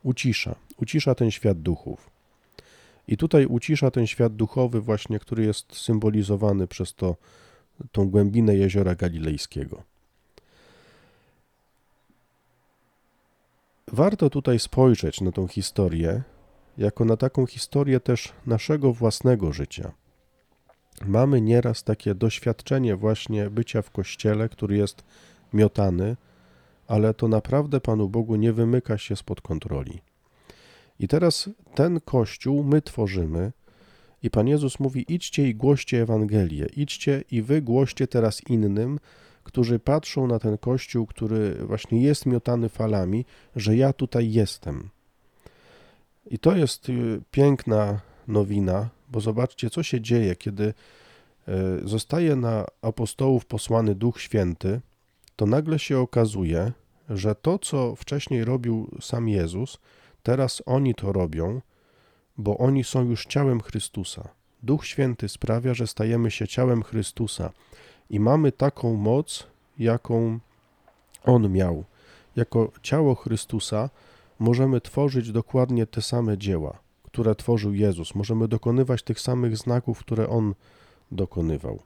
Ucisza, 0.03 0.55
ucisza 0.77 1.15
ten 1.15 1.31
świat 1.31 1.61
duchów. 1.61 2.08
I 3.09 3.17
tutaj 3.17 3.45
ucisza 3.45 3.91
ten 3.91 4.07
świat 4.07 4.35
duchowy 4.35 4.81
właśnie, 4.81 5.19
który 5.19 5.45
jest 5.45 5.75
symbolizowany 5.75 6.67
przez 6.67 6.93
to, 6.93 7.15
tą 7.91 8.09
głębinę 8.09 8.55
jeziora 8.55 8.95
galilejskiego. 8.95 9.83
Warto 13.87 14.29
tutaj 14.29 14.59
spojrzeć 14.59 15.21
na 15.21 15.31
tą 15.31 15.47
historię, 15.47 16.23
jako 16.77 17.05
na 17.05 17.17
taką 17.17 17.45
historię 17.45 17.99
też 17.99 18.33
naszego 18.45 18.93
własnego 18.93 19.53
życia. 19.53 19.91
Mamy 21.05 21.41
nieraz 21.41 21.83
takie 21.83 22.15
doświadczenie 22.15 22.95
właśnie 22.95 23.49
bycia 23.49 23.81
w 23.81 23.91
kościele, 23.91 24.49
który 24.49 24.77
jest 24.77 25.03
miotany, 25.53 26.17
ale 26.87 27.13
to 27.13 27.27
naprawdę 27.27 27.81
Panu 27.81 28.09
Bogu 28.09 28.35
nie 28.35 28.53
wymyka 28.53 28.97
się 28.97 29.15
spod 29.15 29.41
kontroli. 29.41 30.01
I 30.99 31.07
teraz 31.07 31.49
ten 31.75 31.99
kościół 31.99 32.63
my 32.63 32.81
tworzymy, 32.81 33.51
i 34.23 34.29
Pan 34.29 34.47
Jezus 34.47 34.79
mówi: 34.79 35.05
idźcie 35.07 35.49
i 35.49 35.55
głoście 35.55 36.01
Ewangelię, 36.01 36.67
idźcie 36.75 37.23
i 37.31 37.41
wy 37.41 37.61
głoście 37.61 38.07
teraz 38.07 38.41
innym, 38.49 38.99
którzy 39.43 39.79
patrzą 39.79 40.27
na 40.27 40.39
ten 40.39 40.57
kościół, 40.57 41.05
który 41.05 41.55
właśnie 41.55 42.01
jest 42.01 42.25
miotany 42.25 42.69
falami, 42.69 43.25
że 43.55 43.75
ja 43.75 43.93
tutaj 43.93 44.31
jestem. 44.31 44.89
I 46.25 46.39
to 46.39 46.55
jest 46.55 46.89
y, 46.89 47.21
piękna 47.31 48.01
nowina, 48.27 48.89
bo 49.09 49.21
zobaczcie, 49.21 49.69
co 49.69 49.83
się 49.83 50.01
dzieje, 50.01 50.35
kiedy 50.35 50.63
y, 51.83 51.87
zostaje 51.87 52.35
na 52.35 52.65
apostołów 52.81 53.45
posłany 53.45 53.95
Duch 53.95 54.21
Święty, 54.21 54.81
to 55.35 55.45
nagle 55.45 55.79
się 55.79 55.99
okazuje, 55.99 56.71
że 57.09 57.35
to, 57.35 57.59
co 57.59 57.95
wcześniej 57.95 58.45
robił 58.45 58.97
sam 59.01 59.29
Jezus, 59.29 59.77
teraz 60.29 60.63
oni 60.65 60.95
to 60.95 61.11
robią, 61.11 61.61
bo 62.37 62.57
oni 62.57 62.83
są 62.83 63.03
już 63.03 63.25
ciałem 63.25 63.61
Chrystusa. 63.61 64.29
Duch 64.63 64.85
Święty 64.85 65.29
sprawia, 65.29 65.73
że 65.73 65.87
stajemy 65.87 66.31
się 66.31 66.47
ciałem 66.47 66.83
Chrystusa 66.83 67.51
i 68.09 68.19
mamy 68.19 68.51
taką 68.51 68.93
moc, 68.95 69.47
jaką 69.79 70.39
On 71.25 71.51
miał. 71.51 71.83
Jako 72.35 72.71
ciało 72.81 73.15
Chrystusa 73.15 73.89
możemy 74.39 74.81
tworzyć 74.81 75.31
dokładnie 75.31 75.87
te 75.87 76.01
same 76.01 76.37
dzieła, 76.37 76.79
które 77.03 77.35
tworzył 77.35 77.73
Jezus. 77.73 78.15
Możemy 78.15 78.47
dokonywać 78.47 79.03
tych 79.03 79.19
samych 79.19 79.57
znaków, 79.57 79.99
które 79.99 80.29
On 80.29 80.53
dokonywał. 81.11 81.79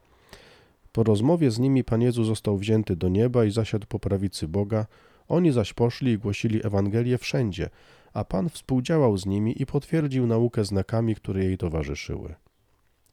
Po 0.94 1.04
rozmowie 1.04 1.52
z 1.52 1.60
nimi 1.60 1.84
Pan 1.84 2.02
Jezus 2.02 2.28
został 2.28 2.58
wzięty 2.58 2.96
do 2.96 3.10
nieba 3.10 3.46
i 3.46 3.52
zasiadł 3.52 3.88
po 3.88 4.00
prawicy 4.00 4.48
Boga. 4.48 4.86
Oni 5.28 5.52
zaś 5.52 5.74
poszli 5.74 6.12
i 6.12 6.18
głosili 6.18 6.66
Ewangelię 6.66 7.18
wszędzie, 7.18 7.70
a 8.14 8.24
Pan 8.24 8.50
współdziałał 8.50 9.18
z 9.18 9.26
nimi 9.26 9.62
i 9.62 9.66
potwierdził 9.66 10.28
naukę 10.28 10.66
znakami, 10.66 11.16
które 11.16 11.44
jej 11.44 11.58
towarzyszyły. 11.58 12.36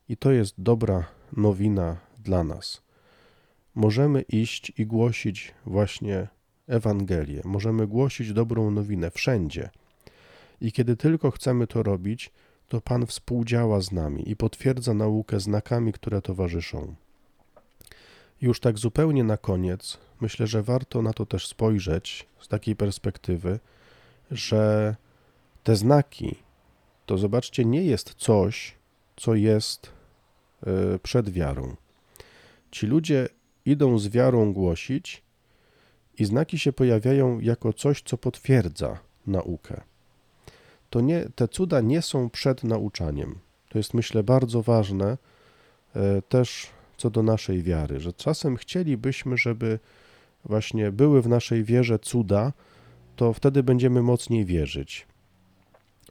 I 0.09 0.17
to 0.17 0.33
jest 0.33 0.55
dobra 0.59 1.05
nowina 1.37 1.97
dla 2.19 2.45
nas. 2.45 2.83
Możemy 3.75 4.23
iść 4.23 4.73
i 4.79 4.87
głosić 4.87 5.55
właśnie 5.67 6.29
Ewangelię, 6.67 7.43
możemy 7.45 7.87
głosić 7.87 8.33
dobrą 8.33 8.71
nowinę 8.71 9.11
wszędzie. 9.11 9.71
I 10.61 10.73
kiedy 10.73 10.97
tylko 10.97 11.31
chcemy 11.31 11.67
to 11.67 11.83
robić, 11.83 12.33
to 12.69 12.81
Pan 12.81 13.07
współdziała 13.07 13.81
z 13.81 13.93
nami 13.93 14.31
i 14.31 14.37
potwierdza 14.37 14.95
naukę 14.95 15.41
znakami, 15.41 15.93
które 15.93 16.23
towarzyszą. 16.23 16.95
Już 18.41 18.61
tak 18.61 18.79
zupełnie 18.79 19.25
na 19.25 19.37
koniec, 19.37 19.99
myślę, 20.23 20.47
że 20.47 20.63
warto 20.63 21.03
na 21.03 21.13
to 21.13 21.27
też 21.27 21.47
spojrzeć 21.47 22.27
z 22.41 22.49
takiej 22.49 22.77
perspektywy, 22.77 23.59
że 24.31 24.97
te 25.65 25.77
znaki 25.77 26.37
to 27.07 27.19
zobaczcie, 27.19 27.65
nie 27.65 27.85
jest 27.85 28.15
coś, 28.15 28.75
co 29.17 29.35
jest 29.35 29.93
e, 30.67 30.99
przed 30.99 31.31
wiarą. 31.31 31.77
Ci 32.71 32.87
ludzie 32.87 33.29
idą 33.65 33.99
z 33.99 34.09
wiarą 34.09 34.53
głosić, 34.53 35.23
i 36.21 36.25
znaki 36.25 36.59
się 36.59 36.73
pojawiają 36.73 37.41
jako 37.41 37.73
coś, 37.73 38.03
co 38.03 38.19
potwierdza 38.19 38.99
naukę. 39.27 39.81
To 40.91 41.01
nie, 41.01 41.27
te 41.35 41.49
cuda 41.49 41.81
nie 41.81 42.03
są 42.03 42.31
przed 42.31 42.65
nauczaniem. 42.65 43.39
To 43.69 43.79
jest, 43.79 43.95
myślę, 43.95 44.23
bardzo 44.23 44.63
ważne 44.63 45.19
e, 45.97 46.23
też 46.23 46.67
co 46.97 47.11
do 47.11 47.23
naszej 47.23 47.63
wiary, 47.63 48.01
że 48.01 48.13
czasem 48.13 48.57
chcielibyśmy, 48.57 49.37
żeby 49.37 49.79
właśnie 50.45 50.93
były 50.93 51.23
w 51.23 51.29
naszej 51.29 51.65
wierze 51.65 51.99
cuda, 51.99 52.53
to 53.17 53.33
wtedy 53.33 53.63
będziemy 53.63 54.03
mocniej 54.03 54.45
wierzyć. 54.45 55.07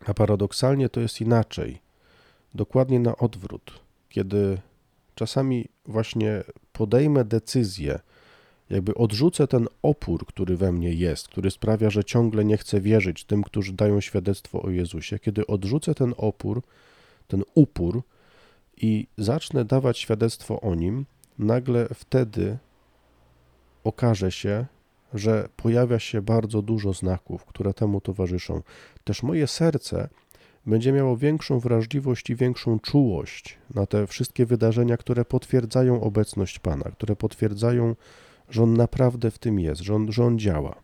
A 0.06 0.14
paradoksalnie 0.14 0.90
to 0.90 1.00
jest 1.02 1.22
inaczej. 1.22 1.82
Dokładnie 2.56 3.00
na 3.00 3.18
odwrót. 3.18 3.80
Kiedy 4.10 4.58
czasami 5.16 5.66
właśnie 5.86 6.44
podejmę 6.74 7.26
decyzję, 7.26 8.00
jakby 8.70 8.96
odrzucę 8.96 9.48
ten 9.48 9.68
opór, 9.82 10.26
który 10.26 10.58
we 10.58 10.72
mnie 10.72 10.94
jest, 10.94 11.28
który 11.28 11.52
sprawia, 11.52 11.90
że 11.90 12.04
ciągle 12.04 12.46
nie 12.46 12.58
chcę 12.58 12.82
wierzyć 12.82 13.24
tym, 13.24 13.44
którzy 13.44 13.74
dają 13.74 14.02
świadectwo 14.02 14.62
o 14.62 14.70
Jezusie, 14.70 15.20
kiedy 15.20 15.48
odrzucę 15.48 15.96
ten 15.96 16.14
opór, 16.18 16.62
ten 17.28 17.44
upór 17.56 18.02
i 18.78 19.08
zacznę 19.18 19.66
dawać 19.66 19.98
świadectwo 19.98 20.62
o 20.62 20.76
nim, 20.76 21.06
nagle 21.40 21.88
wtedy 21.94 22.58
okaże 23.84 24.32
się, 24.32 24.66
że 25.14 25.50
pojawia 25.56 26.00
się 26.00 26.22
bardzo 26.22 26.62
dużo 26.62 26.94
znaków, 26.94 27.46
które 27.46 27.74
temu 27.74 28.02
towarzyszą. 28.02 28.62
Też 29.04 29.24
moje 29.24 29.48
serce 29.48 30.10
będzie 30.66 30.92
miało 30.92 31.18
większą 31.18 31.60
wrażliwość 31.60 32.30
i 32.30 32.36
większą 32.36 32.80
czułość 32.80 33.58
na 33.74 33.86
te 33.86 34.08
wszystkie 34.08 34.46
wydarzenia, 34.46 34.98
które 34.98 35.26
potwierdzają 35.26 36.02
obecność 36.02 36.60
Pana, 36.60 36.92
które 36.92 37.16
potwierdzają 37.16 37.96
że 38.50 38.64
on 38.64 38.74
naprawdę 38.74 39.32
w 39.32 39.40
tym 39.40 39.60
jest, 39.60 39.82
że 39.82 39.96
on, 39.96 40.12
że 40.12 40.26
on 40.26 40.40
działa. 40.40 40.76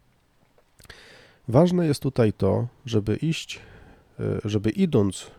Ważne 1.48 1.86
jest 1.86 2.02
tutaj 2.02 2.34
to, 2.34 2.68
żeby 2.86 3.16
iść, 3.16 3.60
e, 4.20 4.24
żeby 4.46 4.70
idąc 4.70 5.32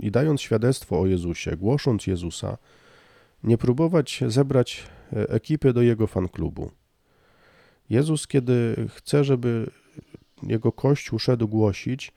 i 0.00 0.10
dając 0.10 0.40
świadectwo 0.40 1.00
o 1.00 1.06
Jezusie, 1.06 1.56
głosząc 1.56 2.06
Jezusa, 2.06 2.58
nie 3.44 3.58
próbować 3.58 4.20
zebrać 4.26 4.86
e, 5.12 5.28
ekipy 5.28 5.72
do 5.72 5.82
jego 5.82 6.06
fanklubu. 6.06 6.70
Jezus, 7.90 8.26
kiedy 8.26 8.88
chce, 8.94 9.24
żeby 9.24 9.70
jego 10.42 10.72
Kościół 10.72 11.18
szedł 11.18 11.48
głosić, 11.48 12.12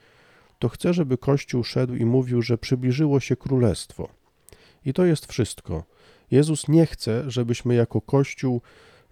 to 0.60 0.70
chce, 0.70 0.94
żeby 0.94 1.18
Kościół 1.18 1.64
szedł 1.64 1.96
i 1.96 2.06
mówił, 2.06 2.42
że 2.42 2.58
przybliżyło 2.58 3.20
się 3.20 3.36
królestwo. 3.36 4.10
I 4.86 4.94
to 4.94 5.06
jest 5.06 5.26
wszystko. 5.26 5.84
Jezus 6.32 6.68
nie 6.68 6.86
chce, 6.86 7.24
żebyśmy 7.28 7.76
jako 7.76 8.02
Kościół 8.02 8.62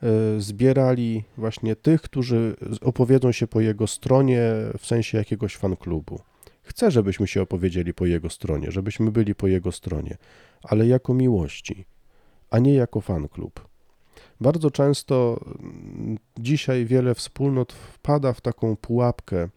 E, 0.03 0.41
zbierali 0.41 1.23
właśnie 1.37 1.75
tych, 1.75 2.01
którzy 2.01 2.55
opowiedzą 2.81 3.31
się 3.31 3.47
po 3.47 3.61
jego 3.61 3.87
stronie 3.87 4.41
w 4.77 4.85
sensie 4.85 5.17
jakiegoś 5.17 5.55
fanklubu. 5.55 6.21
Chcę, 6.63 6.91
żebyśmy 6.91 7.27
się 7.27 7.41
opowiedzieli 7.41 7.93
po 7.93 8.05
jego 8.05 8.29
stronie, 8.29 8.71
żebyśmy 8.71 9.11
byli 9.11 9.35
po 9.35 9.47
jego 9.47 9.71
stronie, 9.71 10.17
ale 10.63 10.87
jako 10.87 11.13
miłości, 11.13 11.85
a 12.49 12.59
nie 12.59 12.73
jako 12.73 13.01
fanklub. 13.01 13.68
Bardzo 14.41 14.71
często 14.71 15.39
mm, 15.59 16.17
dzisiaj 16.39 16.85
wiele 16.85 17.15
wspólnot 17.15 17.73
wpada 17.73 18.33
w 18.33 18.41
taką 18.41 18.75
pułapkę 18.75 19.49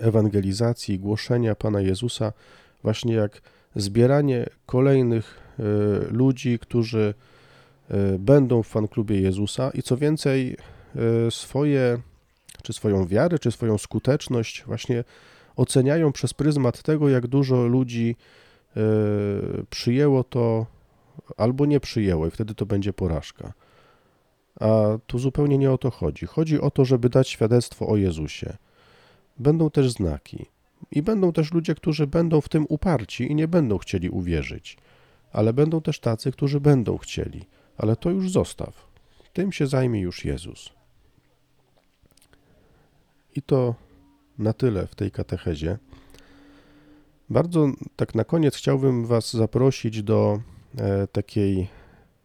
ewangelizacji, 0.00 0.98
głoszenia 0.98 1.54
Pana 1.54 1.80
Jezusa, 1.80 2.32
właśnie 2.82 3.14
jak 3.14 3.42
zbieranie 3.76 4.46
kolejnych 4.66 5.38
e, 5.58 5.62
ludzi, 6.12 6.58
którzy 6.58 7.14
E, 7.90 8.18
będą 8.18 8.62
w 8.62 8.66
fanklubie 8.66 9.20
Jezusa 9.20 9.70
i 9.74 9.82
co 9.82 9.96
więcej, 9.96 10.56
e, 11.26 11.30
swoje, 11.30 11.98
czy 12.62 12.72
swoją 12.72 13.06
wiarę, 13.06 13.38
czy 13.38 13.50
swoją 13.50 13.78
skuteczność 13.78 14.64
właśnie 14.66 15.04
oceniają 15.56 16.12
przez 16.12 16.34
pryzmat 16.34 16.82
tego, 16.82 17.08
jak 17.08 17.26
dużo 17.26 17.66
ludzi 17.66 18.16
e, 18.76 18.80
przyjęło 19.70 20.24
to 20.24 20.66
albo 21.36 21.66
nie 21.66 21.80
przyjęło, 21.80 22.26
i 22.26 22.30
wtedy 22.30 22.54
to 22.54 22.66
będzie 22.66 22.92
porażka. 22.92 23.52
A 24.60 24.98
tu 25.06 25.18
zupełnie 25.18 25.58
nie 25.58 25.72
o 25.72 25.78
to 25.78 25.90
chodzi. 25.90 26.26
Chodzi 26.26 26.60
o 26.60 26.70
to, 26.70 26.84
żeby 26.84 27.08
dać 27.08 27.28
świadectwo 27.28 27.88
o 27.88 27.96
Jezusie. 27.96 28.56
Będą 29.38 29.70
też 29.70 29.90
znaki. 29.90 30.46
I 30.90 31.02
będą 31.02 31.32
też 31.32 31.52
ludzie, 31.52 31.74
którzy 31.74 32.06
będą 32.06 32.40
w 32.40 32.48
tym 32.48 32.66
uparci 32.68 33.32
i 33.32 33.34
nie 33.34 33.48
będą 33.48 33.78
chcieli 33.78 34.10
uwierzyć. 34.10 34.76
Ale 35.32 35.52
będą 35.52 35.80
też 35.80 36.00
tacy, 36.00 36.32
którzy 36.32 36.60
będą 36.60 36.98
chcieli 36.98 37.46
ale 37.76 37.96
to 37.96 38.10
już 38.10 38.30
zostaw. 38.30 38.86
Tym 39.32 39.52
się 39.52 39.66
zajmie 39.66 40.00
już 40.00 40.24
Jezus. 40.24 40.70
I 43.36 43.42
to 43.42 43.74
na 44.38 44.52
tyle 44.52 44.86
w 44.86 44.94
tej 44.94 45.10
katechezie. 45.10 45.78
Bardzo 47.30 47.72
tak 47.96 48.14
na 48.14 48.24
koniec 48.24 48.56
chciałbym 48.56 49.06
Was 49.06 49.32
zaprosić 49.32 50.02
do 50.02 50.40
e, 50.78 51.06
takiej 51.06 51.68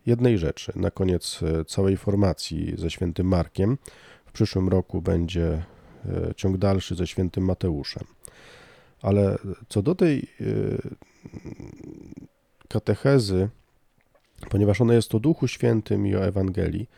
jednej 0.05 0.37
rzeczy. 0.37 0.71
Na 0.75 0.91
koniec 0.91 1.39
e, 1.43 1.65
całej 1.65 1.97
formacji 1.97 2.73
ze 2.77 2.89
świętym 2.91 3.27
Markiem. 3.27 3.77
W 4.25 4.31
przyszłym 4.31 4.69
roku 4.69 5.01
będzie 5.01 5.63
e, 6.05 6.35
ciąg 6.35 6.57
dalszy 6.57 6.95
ze 6.95 7.07
świętym 7.07 7.45
Mateuszem. 7.45 8.03
Ale 9.01 9.37
co 9.69 9.81
do 9.81 9.95
tej 9.95 10.27
katechezy, 12.67 13.49
ponieważ 14.49 14.81
ona 14.81 14.93
jest 14.93 15.15
o 15.15 15.19
Duchu 15.19 15.47
Świętym 15.47 16.07
i 16.07 16.15
o 16.15 16.25
Ewangelii, 16.25 16.89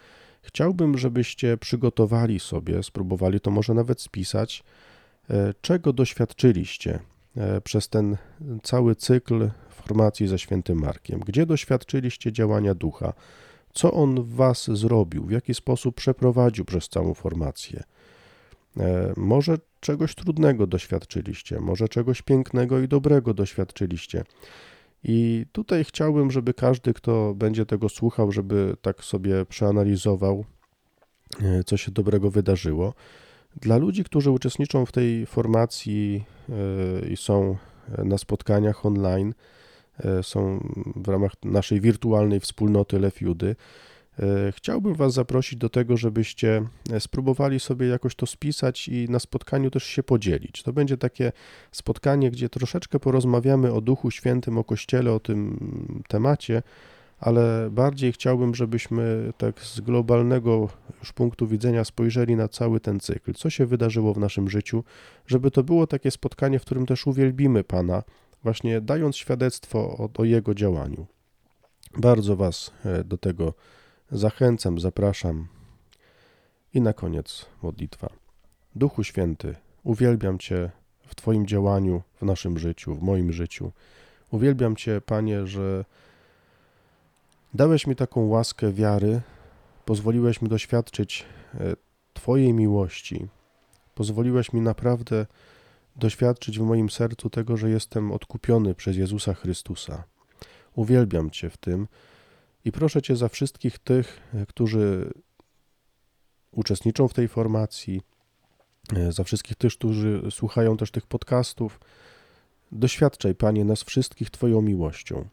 chciałbym, 0.41 0.97
żebyście 0.97 1.58
przygotowali 1.58 2.39
sobie, 2.39 2.84
spróbowali 2.84 3.39
to 3.39 3.51
może 3.51 3.74
nawet 3.74 4.01
spisać, 4.01 4.64
czego 5.62 5.93
doświadczyliście 5.93 6.99
przez 7.63 7.89
ten 7.89 8.17
cały 8.63 8.95
cykl 8.95 9.49
formacji 9.69 10.27
ze 10.27 10.39
świętym 10.39 10.79
Markiem. 10.79 11.19
Gdzie 11.19 11.45
doświadczyliście 11.45 12.31
działania 12.31 12.75
ducha? 12.75 13.13
Co 13.73 13.91
on 13.91 14.23
w 14.23 14.34
was 14.36 14.71
zrobił? 14.71 15.25
W 15.25 15.31
jaki 15.31 15.53
sposób 15.53 15.95
przeprowadził 15.95 16.65
przez 16.65 16.89
całą 16.89 17.13
formację? 17.13 17.84
E, 18.79 19.13
może 19.17 19.57
czegoś 19.79 20.15
trudnego 20.15 20.67
doświadczyliście, 20.67 21.59
może 21.59 21.89
czegoś 21.89 22.21
pięknego 22.21 22.79
i 22.79 22.88
dobrego 22.88 23.34
doświadczyliście. 23.34 24.23
I 25.03 25.45
tutaj 25.51 25.84
chciałbym, 25.84 26.31
żeby 26.31 26.53
każdy, 26.53 26.93
kto 26.93 27.34
będzie 27.36 27.65
tego 27.65 27.89
słuchał, 27.89 28.31
żeby 28.31 28.75
tak 28.81 29.03
sobie 29.03 29.45
przeanalizował, 29.45 30.45
e, 31.41 31.63
co 31.63 31.77
się 31.77 31.91
dobrego 31.91 32.31
wydarzyło. 32.31 32.93
Dla 33.62 33.78
ludzi, 33.78 34.04
którzy 34.04 34.32
uczestniczą 34.32 34.86
w 34.86 34.91
tej 34.91 35.26
formacji 35.26 36.24
e, 36.49 37.08
i 37.08 37.18
są 37.18 37.58
na 37.97 38.18
spotkaniach 38.18 38.86
online, 38.86 39.34
E, 39.99 40.24
są 40.24 40.70
w 40.95 41.08
ramach 41.08 41.32
naszej 41.43 41.82
wirtualnej 41.82 42.39
wspólnoty 42.39 42.99
Lefiudy. 42.99 43.56
E, 44.20 44.51
chciałbym 44.51 44.95
Was 44.95 45.14
zaprosić 45.14 45.60
do 45.60 45.70
tego, 45.70 45.97
żebyście 45.97 46.66
e, 46.91 46.99
spróbowali 46.99 47.60
sobie 47.60 47.88
jakoś 47.88 48.16
to 48.16 48.26
spisać 48.26 48.88
i 48.88 49.10
na 49.10 49.20
spotkaniu 49.20 49.72
też 49.72 49.84
się 49.84 50.04
podzielić. 50.04 50.64
To 50.64 50.74
będzie 50.74 50.97
takie 50.97 51.32
spotkanie, 51.72 52.32
gdzie 52.32 52.49
troszeczkę 52.49 52.99
porozmawiamy 52.99 53.74
o 53.74 53.82
Duchu 53.82 54.12
Świętym, 54.12 54.58
o 54.58 54.64
Kościele, 54.64 55.12
o 55.12 55.20
tym 55.20 55.60
temacie, 56.08 56.64
ale 57.24 57.69
bardziej 57.71 58.13
chciałbym, 58.13 58.55
żebyśmy 58.55 59.34
tak 59.38 59.61
z 59.61 59.82
globalnego 59.82 60.69
już 60.99 61.13
punktu 61.13 61.47
widzenia 61.47 61.84
spojrzeli 61.84 62.36
na 62.36 62.47
cały 62.47 62.80
ten 62.80 62.99
cykl, 62.99 63.34
co 63.34 63.49
się 63.49 63.65
wydarzyło 63.65 64.13
w 64.13 64.17
naszym 64.17 64.49
życiu, 64.49 64.84
żeby 65.28 65.51
to 65.51 65.63
było 65.63 65.88
takie 65.88 66.11
spotkanie, 66.11 66.59
w 66.59 66.61
którym 66.61 66.86
też 66.86 67.07
uwielbimy 67.07 67.63
Pana, 67.63 68.03
właśnie 68.43 68.82
dając 68.82 69.17
świadectwo 69.17 69.80
o, 69.80 70.09
o 70.17 70.24
Jego 70.24 70.53
działaniu. 70.53 71.05
Bardzo 71.97 72.36
Was 72.36 72.71
e, 72.86 73.03
do 73.03 73.17
tego 73.17 73.53
zachęcam, 74.11 74.80
zapraszam. 74.80 75.47
I 76.74 76.82
na 76.82 76.93
koniec 76.93 77.45
modlitwa. 77.61 78.09
Duchu 78.76 79.03
Święty, 79.03 79.55
uwielbiam 79.84 80.39
Cię 80.39 80.71
w 81.07 81.15
Twoim 81.15 81.47
działaniu, 81.47 82.01
w 82.21 82.26
naszym 82.26 82.57
życiu, 82.59 82.95
w 82.95 83.01
moim 83.01 83.32
życiu. 83.32 83.71
Uwielbiam 84.32 84.76
Cię, 84.76 85.01
Panie, 85.01 85.47
że 85.47 85.86
dałeś 87.54 87.88
mi 87.88 87.95
taką 87.95 88.28
łaskę 88.28 88.72
wiary, 88.72 89.22
pozwoliłeś 89.86 90.41
mi 90.41 90.49
doświadczyć 90.49 91.26
e, 91.54 91.74
Twojej 92.14 92.54
miłości, 92.54 93.28
pozwoliłeś 93.95 94.54
mi 94.54 94.62
naprawdę 94.62 95.26
doświadczyć 95.95 96.60
w 96.60 96.62
moim 96.62 96.89
sercu 96.89 97.30
tego, 97.30 97.58
że 97.58 97.70
jestem 97.70 98.12
odkupiony 98.12 98.76
przez 98.76 98.97
Jezusa 98.97 99.34
Chrystusa. 99.34 100.04
Uwielbiam 100.76 101.30
Cię 101.30 101.49
w 101.49 101.58
tym 101.58 101.88
i 102.66 102.72
proszę 102.72 103.01
Cię 103.01 103.16
za 103.16 103.30
wszystkich 103.30 103.80
tych, 103.80 104.22
którzy 104.47 105.14
uczestniczą 106.51 107.08
w 107.08 107.14
tej 107.14 107.28
formacji, 107.28 108.01
za 109.10 109.24
wszystkich 109.24 109.58
tych, 109.58 109.74
którzy 109.74 110.22
słuchają 110.32 110.78
też 110.78 110.91
tych 110.91 111.08
podcastów. 111.08 111.80
Doświadczaj, 112.72 113.36
Panie, 113.36 113.66
nas 113.66 113.84
wszystkich 113.84 114.30
Twoją 114.30 114.62
miłością. 114.62 115.28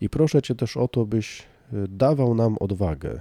I 0.00 0.08
proszę 0.08 0.42
Cię 0.42 0.54
też 0.54 0.76
o 0.76 0.88
to, 0.88 1.06
byś 1.06 1.46
dawał 1.72 2.34
nam 2.34 2.56
odwagę, 2.60 3.20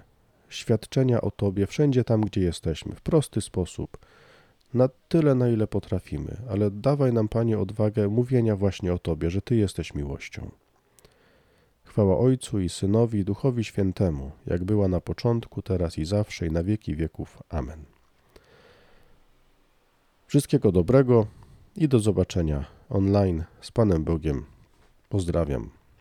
świadczenia 0.49 1.21
o 1.21 1.31
Tobie 1.31 1.67
wszędzie 1.67 2.03
tam, 2.03 2.21
gdzie 2.21 2.41
jesteśmy, 2.41 2.95
w 2.95 3.01
prosty 3.01 3.41
sposób 3.41 3.97
na 4.73 4.89
tyle, 5.09 5.35
na 5.35 5.49
ile 5.49 5.67
potrafimy, 5.67 6.37
ale 6.49 6.71
dawaj 6.71 7.13
nam, 7.13 7.27
Panie, 7.27 7.59
odwagę 7.59 8.07
mówienia 8.07 8.55
właśnie 8.55 8.93
o 8.93 8.99
Tobie, 8.99 9.29
że 9.29 9.41
Ty 9.41 9.55
jesteś 9.55 9.93
miłością. 9.93 10.51
Chwała 11.83 12.17
Ojcu 12.17 12.59
i 12.59 12.69
Synowi 12.69 13.19
i 13.19 13.25
Duchowi 13.25 13.63
Świętemu, 13.63 14.31
jak 14.45 14.63
była 14.63 14.87
na 14.87 15.01
początku, 15.01 15.61
teraz 15.61 15.97
i 15.97 16.05
zawsze 16.05 16.47
i 16.47 16.51
na 16.51 16.63
wieki 16.63 16.95
wieków. 16.95 17.43
Amen. 17.49 17.83
Wszystkiego 20.27 20.71
dobrego 20.71 21.27
i 21.75 21.87
do 21.87 21.99
zobaczenia 21.99 22.65
online 22.89 23.43
z 23.61 23.71
Panem 23.71 24.03
Bogiem. 24.03 24.45
Pozdrawiam. 25.09 25.80